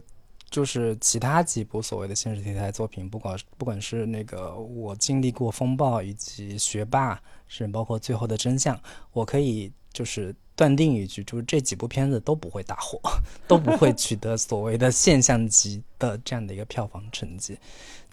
[0.51, 8.77] 就是其他几部所谓的现实题材作品，不管不管是那个我经历过风暴以及学霸，是包括最后的真相，
[9.13, 12.99] 我可以就是断定一句，就是这几部片子都不会大火，
[13.47, 17.57] 都不会 取得所谓的现象级的这样的一个票房成绩，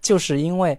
[0.01, 0.79] 就是因为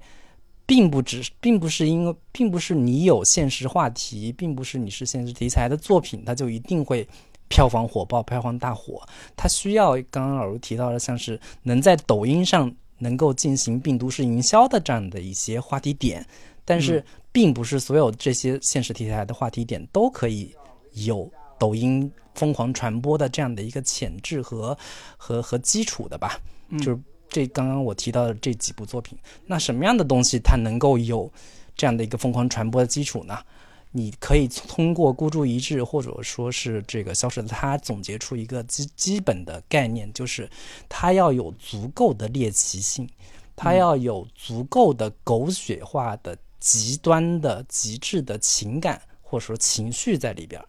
[0.65, 7.05] 并不只并不是因为并不是你有现实话题，并不是你是现实题材的作品，它就一定会。
[7.49, 16.25] 票房火爆，票房大火，它需要刚刚老卢提到的，像是能在抖音上能够进行病毒式营销的这样的一些话题点，
[16.63, 20.55] 但是并不是所有这些现实题材的话题点都可以
[20.93, 24.77] 有抖音疯狂传播的这样的一个潜质和
[25.17, 26.39] 和和基础的吧？
[26.79, 31.31] 就是这刚刚我提到的这几部作品，那什么样的东西它能够有
[31.75, 33.39] 这样的一个疯狂传播的基础呢？
[33.91, 40.47] 你可以通过孤注一掷，或者说是这个消失的他，总结出一个基基本的概念，就是
[40.87, 43.09] 他要有足够的猎奇性，
[43.55, 50.63] 他要有足够的狗血化的、极端的、极致的情感或者说情绪在里边。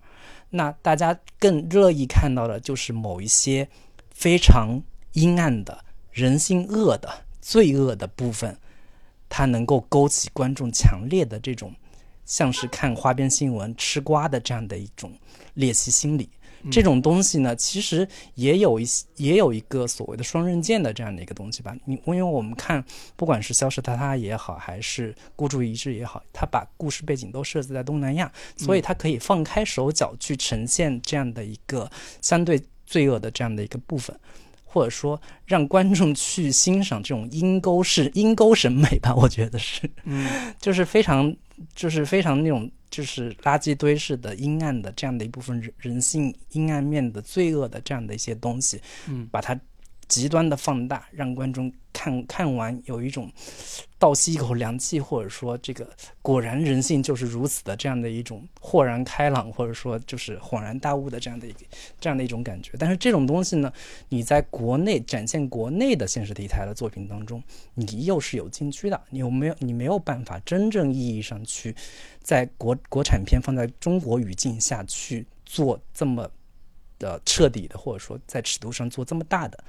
[0.49, 3.69] 那大家更乐意看到的就是某一些
[4.15, 7.09] 非常阴暗的、人性恶的、
[7.43, 8.59] 罪恶的部分，
[9.29, 11.75] 它能够勾起观众强烈的这种。
[12.31, 15.13] 像是看花边新闻吃瓜的这样的一种
[15.55, 16.31] 猎奇心理，
[16.71, 18.07] 这种东西呢，其实
[18.37, 21.75] 也有一些，也有一个所谓的双刃剑的这样的一个东西吧。
[21.85, 22.85] 你因为我们看，
[23.17, 31.91] 不管是消失的他也好，还是孤注一掷也好，他把故事背景都设置在东南亚，所以他可以放开手脚去呈现这样的一个
[32.23, 34.17] 相对罪恶的这样的一个部分。
[34.73, 40.31] 或者说，让观众去欣赏这种阴沟式阴沟审美吧，我觉得是，嗯，
[40.63, 41.35] 就是非常，
[41.75, 49.59] 就是非常那种，就是垃圾堆式的阴暗的这样的一部分人人性阴暗面的罪恶的这样的一些东西，嗯，把它。
[50.09, 53.31] 极端的放大，让观众看看完有一种
[53.99, 55.87] 倒吸一口凉气，或者说这个
[56.23, 61.59] 果然人性就是如此的这样的一种豁然开朗，或者说就是恍然大悟的这样的一个
[62.01, 62.73] 这样的一种感觉。
[62.79, 63.71] 但是这种东西呢，
[64.09, 67.43] 你在国内展现国内的现实题材的作品当中，
[67.75, 71.77] 你又是有禁区的，你有没有你没有办法真正意义上去
[72.23, 76.27] 在国国产片放在中国语境下去做这么
[76.99, 79.63] 的彻底的，或者说在尺度上做这么大的。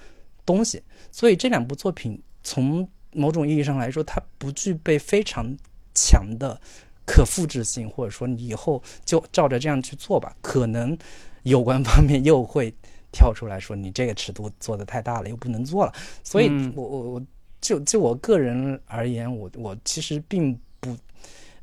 [0.45, 0.81] 东西，
[1.11, 5.55] 所以这两部作品从某种意义上来说，它不具备非常
[5.93, 6.59] 强的
[7.05, 10.97] 可复制性，或者说你以后就照着这样去做吧，可能
[11.43, 12.73] 有关方面又会
[13.11, 15.93] 跳出来说你这个尺度做的太大了，又不能做了。
[16.23, 17.21] 所以，我我我
[17.59, 20.97] 就就我个人而言，我我其实并不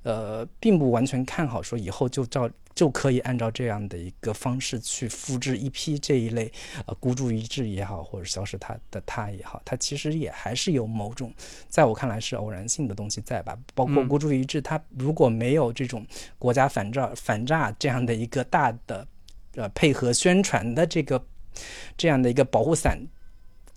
[0.03, 2.49] 呃，并不完全看好说以后就照。
[2.79, 6.49] 就可以按照这样的一个方式去复制一批这一类，
[6.87, 11.35] 呃，孤注一掷也好，或者消失它的它也好，它其实也还是有某种，
[11.69, 13.59] 在我看来是偶然性的东西在吧？
[13.75, 16.07] 包括孤注一掷，它如果没有这种
[16.39, 19.05] 国家反诈反诈这样的一个大的，
[19.57, 21.21] 呃，配合宣传的这个
[21.97, 22.97] 这样的一个保护伞。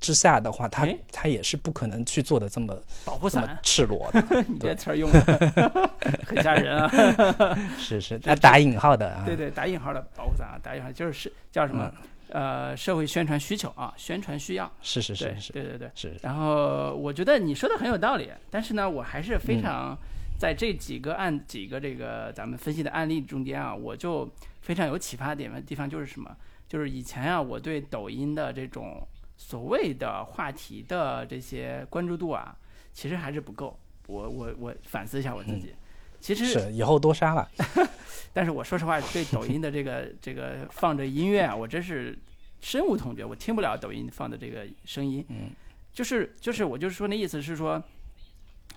[0.01, 2.75] 之下的话，他他也是不可能去做的这么
[3.05, 4.21] 保护伞赤裸的。
[4.49, 5.21] 你这词儿用的
[6.25, 6.89] 很吓人啊！
[7.77, 9.23] 是 是，那打引号的啊。
[9.23, 11.89] 对对，打引号的保护伞啊，打引号就是是叫什么？
[12.29, 14.69] 呃，社会宣传需求啊，宣传需要。
[14.81, 16.15] 是是是是，对对对是。
[16.23, 19.95] 然后我觉得你说的很有道理，但是呢，我还是非常
[20.39, 24.27] 在这几个案几个这个咱们分析的案例中间啊，我就
[24.61, 26.35] 非常有启发点的地方就是什么？
[26.67, 29.07] 就是以前啊，我对抖音的这种。
[29.43, 32.55] 所谓的话题的这些关注度啊，
[32.93, 33.75] 其实还是不够。
[34.05, 35.73] 我我我反思一下我自己，
[36.19, 37.49] 其实是以后多杀了。
[38.31, 42.17] 但是我说实话，对抖音的这个这个放着音乐啊，我真是
[42.61, 43.25] 深恶痛绝。
[43.25, 45.25] 我听不了抖音放的这个声音。
[45.29, 45.49] 嗯，
[45.91, 47.83] 就是就是我就是说那意思是说，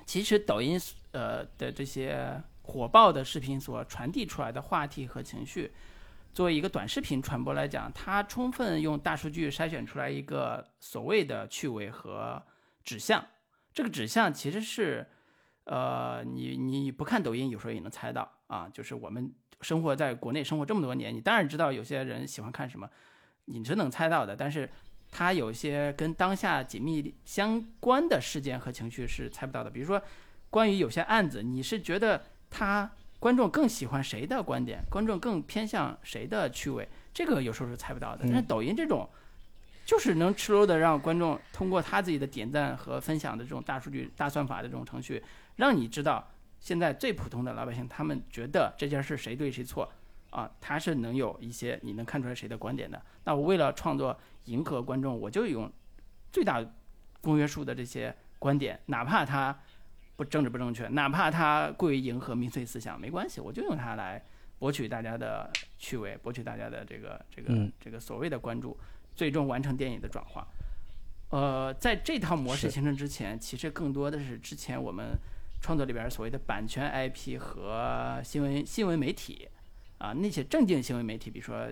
[0.06, 0.80] 其实抖音
[1.12, 5.70] 呃的这些火爆的视频所传递出来的话题和情绪。
[6.34, 12.42] 作为一个短视频传播来讲，它充分用大数据筛选出来一个所谓的趣味和
[12.82, 13.24] 指向。
[13.72, 15.06] 这个指向其实是，
[15.64, 18.68] 呃，你你不看抖音，有时候也能猜到啊。
[18.68, 22.90] 就是我们生活在国内生活这么多年，你当然知道有些人喜欢看什么，
[23.44, 24.34] 你是能猜到的。
[24.34, 24.68] 但是
[25.12, 29.70] 它有些跟当下紧密相关的事件和情绪是猜不到的。
[29.70, 30.02] 比如说，
[30.50, 32.90] 关于有些案子，你是觉得它。
[33.24, 34.84] 观众更喜欢谁的观点？
[34.90, 36.86] 观众更偏向谁的趣味？
[37.14, 38.18] 这个有时候是猜不到的。
[38.24, 39.08] 但是抖音这种，
[39.86, 45.24] 就是能吃溜的让观众通过他自己的点赞和分享的这种大数据、大算法的这种程序，
[45.56, 49.90] 让你知道现在最普通的老百姓他们觉得这件事谁对谁错
[50.28, 50.50] 啊？
[50.60, 53.00] 他是能有一些你能看出来谁的观点的。
[53.24, 54.14] 那我为了创作
[54.44, 55.72] 迎合观众，我就用
[56.30, 56.62] 最大
[57.22, 59.58] 公约数的这些观点，哪怕它
[60.16, 64.22] 不政治不正确，哪怕它过于迎合民粹思想，没关系，我就用它来
[64.58, 68.78] 博取大家的趣味，博取大家的这个这个、嗯这个所谓的关注，
[69.14, 70.46] 最终完成电影的转化。
[71.30, 75.18] 呃，在这套模式形成之前，其实更多的是之前我们
[75.60, 79.48] 创作里边所谓的版权 IP 和新闻新闻媒体
[79.98, 81.66] 啊，那些正经新闻媒体，比如说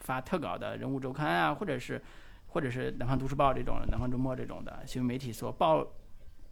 [0.00, 2.00] 发特稿的人物周刊啊，或者是
[2.46, 5.84] 或者是南方都市报这种、南方周末这种的新闻媒体所报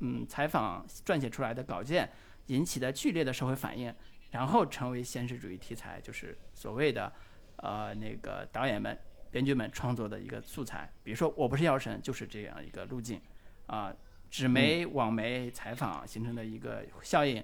[0.01, 2.09] 嗯采访撰写出来的稿件
[2.47, 3.93] 引起的剧烈的社会反应，
[4.31, 7.13] 然后成为现实主义题材，就是所谓的
[7.57, 8.97] 呃那个导演们、
[9.31, 10.91] 编剧们创作的一个素材。
[11.03, 13.21] 比如说《我不是药神》就是这样一个路径
[13.67, 13.93] 啊、
[14.31, 17.43] 纸媒、网媒采访形成的一个效应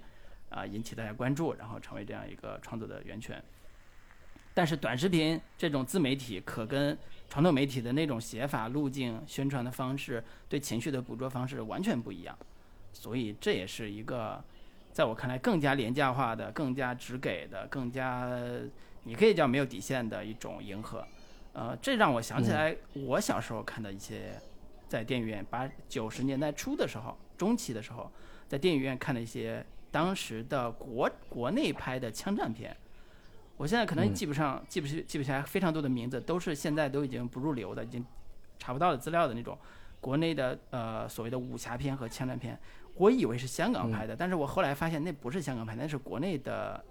[0.50, 3.42] 啊、引起大家关注，然后成为这样一个创作的源泉。
[4.54, 6.96] 但是短视频这种自媒体可跟
[7.32, 12.38] 传统媒体的那种写法、路径、宣传的方式、对情绪的捕捉方式完全不一样，
[12.92, 14.44] 所以这也是一个
[14.92, 18.30] 在我看来更加廉价化的、更加直给的、更加
[19.04, 21.02] 你可以叫没有底线的一种迎合。
[21.54, 24.38] 呃，这让我想起来我小时候看的一些
[24.86, 28.12] 在电影院八九十年代初的时候、中期的时候，
[28.46, 32.76] 在电影院看的一些当时的国国内拍的枪战片。
[33.56, 38.04] 我现在可能嗯记不上、记不起、记不起来非常多的名字，都是现在都已经不入流的，已经
[38.58, 39.56] 查不到的资料的那种
[40.00, 42.58] 国内的呃所谓的武侠片和枪战片。
[42.94, 46.84] 我以为是香港拍的，但是我后来发现那不是香港拍，那是国内的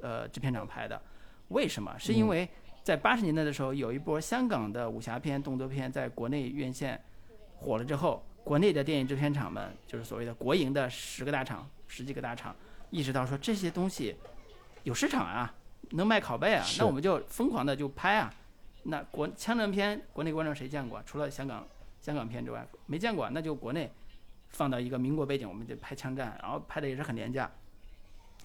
[0.00, 1.00] 呃制片厂拍的。
[1.48, 1.96] 为什么？
[1.98, 2.48] 是因为
[2.82, 7.00] 在八十年代的时候，有一波香港的武侠片、动作片在国内院线
[7.54, 12.54] 火了之后，国内的电影制片厂们，就是所谓的国营的十个大厂、十几个大厂，
[12.90, 14.16] 意识到说这些东西
[14.82, 15.54] 有市场啊，
[15.90, 18.32] 能卖拷贝啊，那我们就疯狂的就拍啊。
[18.84, 21.02] 那国枪战片，国内观众谁见过？
[21.04, 21.66] 除了香港
[22.00, 23.90] 香港片之外，没见过，那就国内
[24.50, 27.50] 放到一个民国背景，我们就拍枪战，然后拍的也是很廉价，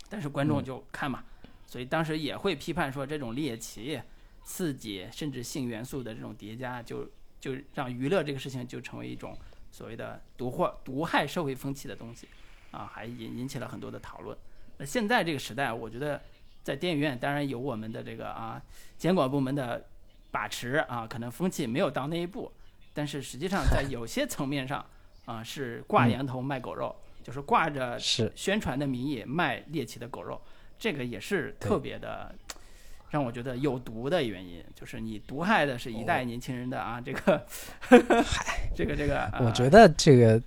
[0.10, 1.24] 但是观众就看嘛，
[1.68, 4.02] 所以当时也会批判说这种猎奇、
[4.44, 7.08] 刺激甚至性元素的这种叠加，就
[7.40, 9.38] 就让娱乐这个事情就成为一种
[9.72, 12.28] 所谓的毒祸、毒害社会风气的东西，
[12.72, 14.36] 啊，还引引起了很多的讨论。
[14.78, 16.20] 那现在这个时代，我觉得
[16.64, 18.62] 在电影院当然有我们的这个啊
[18.98, 19.84] 监管部门的
[20.30, 22.52] 把持啊，可能风气没有到那一步，
[22.94, 24.86] 但是实际上在有些层面上
[25.26, 28.32] 啊是挂羊头卖狗肉，就是挂着是。
[28.36, 30.40] 宣传的名义卖猎奇的狗肉，
[30.80, 32.34] 这个也是特别的
[33.10, 37.46] 让我觉得有毒的原因，就是你毒害的是一代年轻人的啊， 这个，
[38.76, 39.40] 这个这个，啊。
[39.42, 40.42] 我觉得这个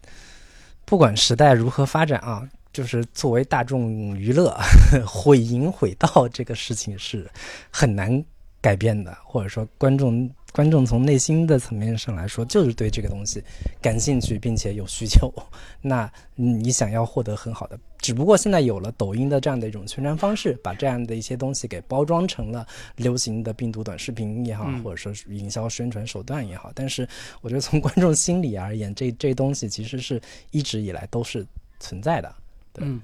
[0.84, 4.54] 不管时代如何发展啊，就是作为大众娱乐，
[5.06, 7.30] 毁淫毁道这个事情是
[7.70, 8.22] 很难
[8.60, 13.42] 改变的，或者说观众观众从内心的层面上来说，就是对这个东西
[13.80, 15.32] 感兴趣，并且有需求。
[15.80, 22.66] 那你想要获得很好的，只不过现在有了抖音的这样的一种宣传方式，把这样的一些东西给包装成了
[22.96, 26.72] 流行的病毒短视频也好，嗯或者说是营销宣传手段也好。
[26.74, 27.08] 但是
[27.40, 30.20] 我觉得从观众心理而言，这这东西其实是
[30.50, 31.46] 一直以来都是
[31.78, 32.34] 存在的。
[32.74, 33.00] 对嗯，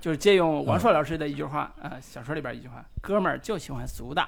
[0.00, 4.24] 就是借用王朔老师的一句话啊、小说里边一句话，哥们儿就喜欢俗的。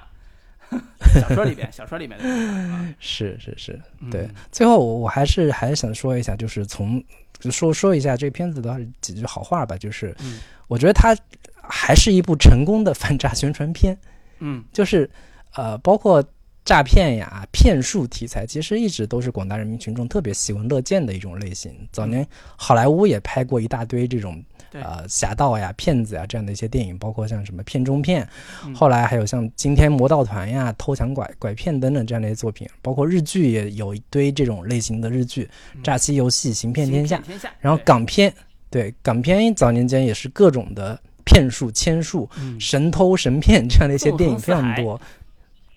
[1.21, 4.27] 小说里边， 小说里面的啊，是是是，嗯对。
[4.51, 7.01] 最后我我还是还是想说一下，就是从
[7.39, 11.15] 就说说一下这个片子的几句好话吧，就是嗯我觉得它
[11.61, 13.97] 还是一部成功的反诈宣传片。
[14.39, 15.09] 嗯就是
[15.55, 16.21] 呃，包括
[16.65, 21.87] 诈骗呀、骗术题材，其实一直都是广大人民群众特别喜闻乐见的一种类型。
[21.93, 22.27] 早年
[22.57, 28.27] 好莱坞也拍过一大堆这种对呃侠盗呀、骗子呀这样的一些电影，包括像什么片中片，
[28.65, 28.73] 嗯。
[28.75, 35.83] 后来还有像惊天魔盗团呀、偷抢拐拐骗等等这样的一些作品，包括日剧也有一堆这种类型的日剧，嗯。
[35.83, 37.17] 诈欺游戏》《行骗天下》
[37.59, 38.33] 然后港片，
[38.69, 42.59] 对港片早年间也是各种的骗术、签术、嗯。
[42.59, 44.99] 神偷神骗这样的一些电影非常多。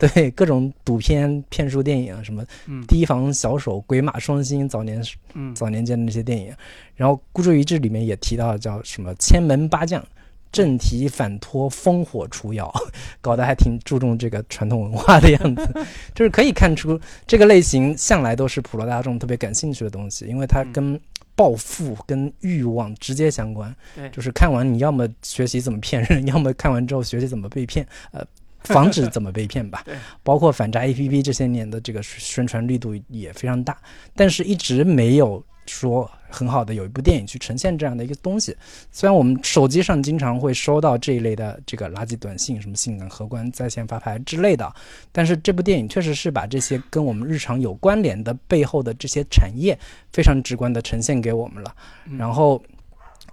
[0.14, 2.82] 对各种赌片、骗术电影啊，什么嗯。
[2.86, 5.02] 提防小手、鬼马双星，早年
[5.34, 5.54] 嗯。
[5.54, 6.54] 早年间的那些电影，
[6.96, 10.04] 然后孤注一掷里面也提到叫什么千门八将。
[10.52, 12.68] 正题反托，烽火除妖，
[13.22, 20.72] 搞得还挺注重这个传统文化的样子， 就是可以看出这个类型向来都是普罗大众特别感兴趣的东西，因为它嗯。
[20.72, 21.00] 跟
[21.36, 23.72] 暴富、跟欲望直接相关。
[23.94, 24.10] 对。
[24.10, 28.26] 就是看完你要么学习怎么骗人，要么看完之后学习怎么被骗，呃，
[28.64, 29.82] 防止怎么被骗吧。
[29.86, 33.76] 对，包括反诈 APP 这些年的这个宣传力度也非常大，
[34.14, 38.56] 但是一直没有说很好的有一部电影去呈现这样的一个东西。
[38.90, 44.72] 虽然我们手机上经常会收到这一类的这个垃圾短信，什么性感荷官在线发牌之类的，
[45.12, 49.78] 但是这部电影确实是把这些跟我们日常有关联的背后的这些产业
[50.12, 51.74] 非常直观的呈现给我们了。
[52.18, 52.60] 然后，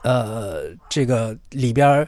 [0.04, 2.08] 呃，这个里边儿。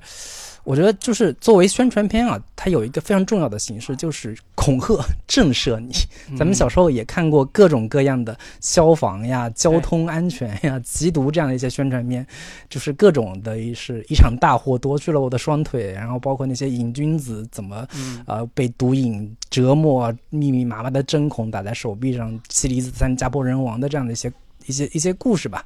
[0.69, 5.91] 我觉得就是作为宣传片啊，它有一个非常重要的形式，就是恐吓、 震慑你。
[6.37, 12.23] 咱们小时候也看过各种各样的消防呀、交通安全呀、缉毒这样的一些宣传片，
[12.69, 17.87] 就是各种的是一场大火夺去了我的双腿，然后包括那些瘾君子怎么
[18.27, 24.31] 呃被毒瘾折磨，密密麻麻的针孔打在手臂上，妻离子散、家破人亡的这样的一些
[24.67, 25.65] 一些一些故事吧。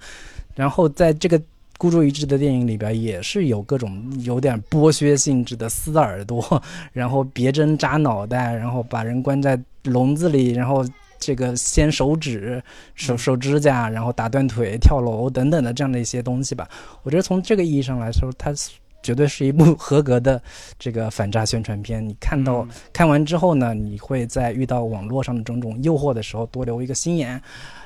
[0.55, 1.41] 然后在这个。
[1.83, 6.63] 孤注一掷的电影里边也是有各种有点剥削性质的撕耳朵，
[6.93, 10.81] 然后别针扎脑袋，然后把人关在笼子里，然后
[11.19, 12.63] 这个掀手指、
[12.95, 16.69] 手手指甲，然后打断腿、跳楼等等的这样的一些东西吧。
[17.01, 18.53] 我觉得从这个意义上来说，它
[19.01, 20.41] 绝对是一部合格的
[20.79, 22.07] 这个反诈宣传片。
[22.07, 27.41] 你看到看完之后呢，你会在遇到网络上的种种诱惑的时候多留一个心眼。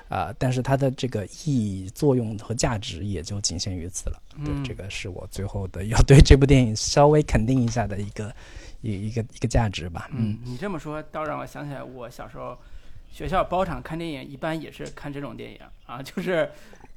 [0.09, 4.21] 啊，但是它的这个意义、作用和价值也就仅限于此了。
[4.45, 8.33] 对，这个是我最后的要对这部电影稍微肯定一下的一个
[8.81, 10.09] 一一个一个价值吧。
[10.13, 12.57] 嗯，你这么说倒让我想起来，我小时候
[13.11, 16.49] 学校包场看电影，一般也是看这种电影啊，就是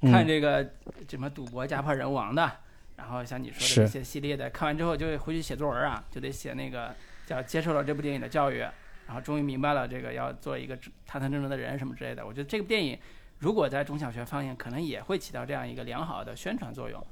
[0.02, 0.70] 看这个
[1.08, 2.50] 什么赌博家破人亡的，
[2.96, 6.94] 然后像你说的这些系列的，看完之后就回去写作文啊，就得写那个
[7.26, 8.64] 叫接受了这部电影的教育。
[9.10, 12.24] 然后终于明白了这个要做一个堂堂正正的人什么之类的。
[12.24, 12.96] 我觉得这部电影
[13.40, 17.04] 如果在中小学放映，可能也会起到这样一个良好的宣传作用。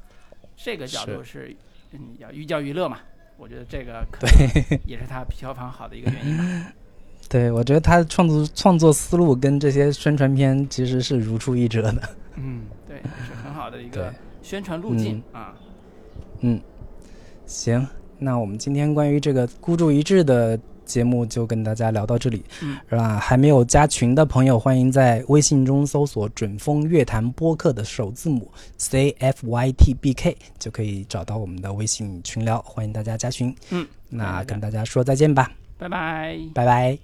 [0.55, 1.57] 这个角度是
[1.91, 3.01] 嗯要寓教于乐嘛？
[3.37, 6.73] 我觉得这个可能也是他票房好的一个原因吧。
[7.29, 12.01] 对，我觉得他创作创作思路跟这些宣传片其实是如出一辙的。
[12.37, 15.57] 嗯，对，是很好的一个宣传路径啊。
[16.43, 16.61] 嗯，
[17.45, 17.85] 行，
[18.21, 20.57] 那我们今天关于这个孤注一掷的。
[20.89, 22.43] 节目就跟大家聊到这里，
[22.89, 23.18] 是吧？
[23.18, 32.61] 还没有加群的朋友，欢迎在微信中搜索“准风乐坛播客”的首字母 C F Y T B K，就可以找到我们的微信群聊。
[32.62, 33.55] 欢迎大家加群。
[33.70, 36.99] 嗯，那跟大家说再见吧，拜拜，拜拜。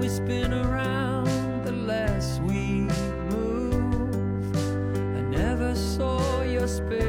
[0.00, 2.88] We spin around the less we
[3.30, 4.56] move.
[5.16, 7.07] I never saw your spirit.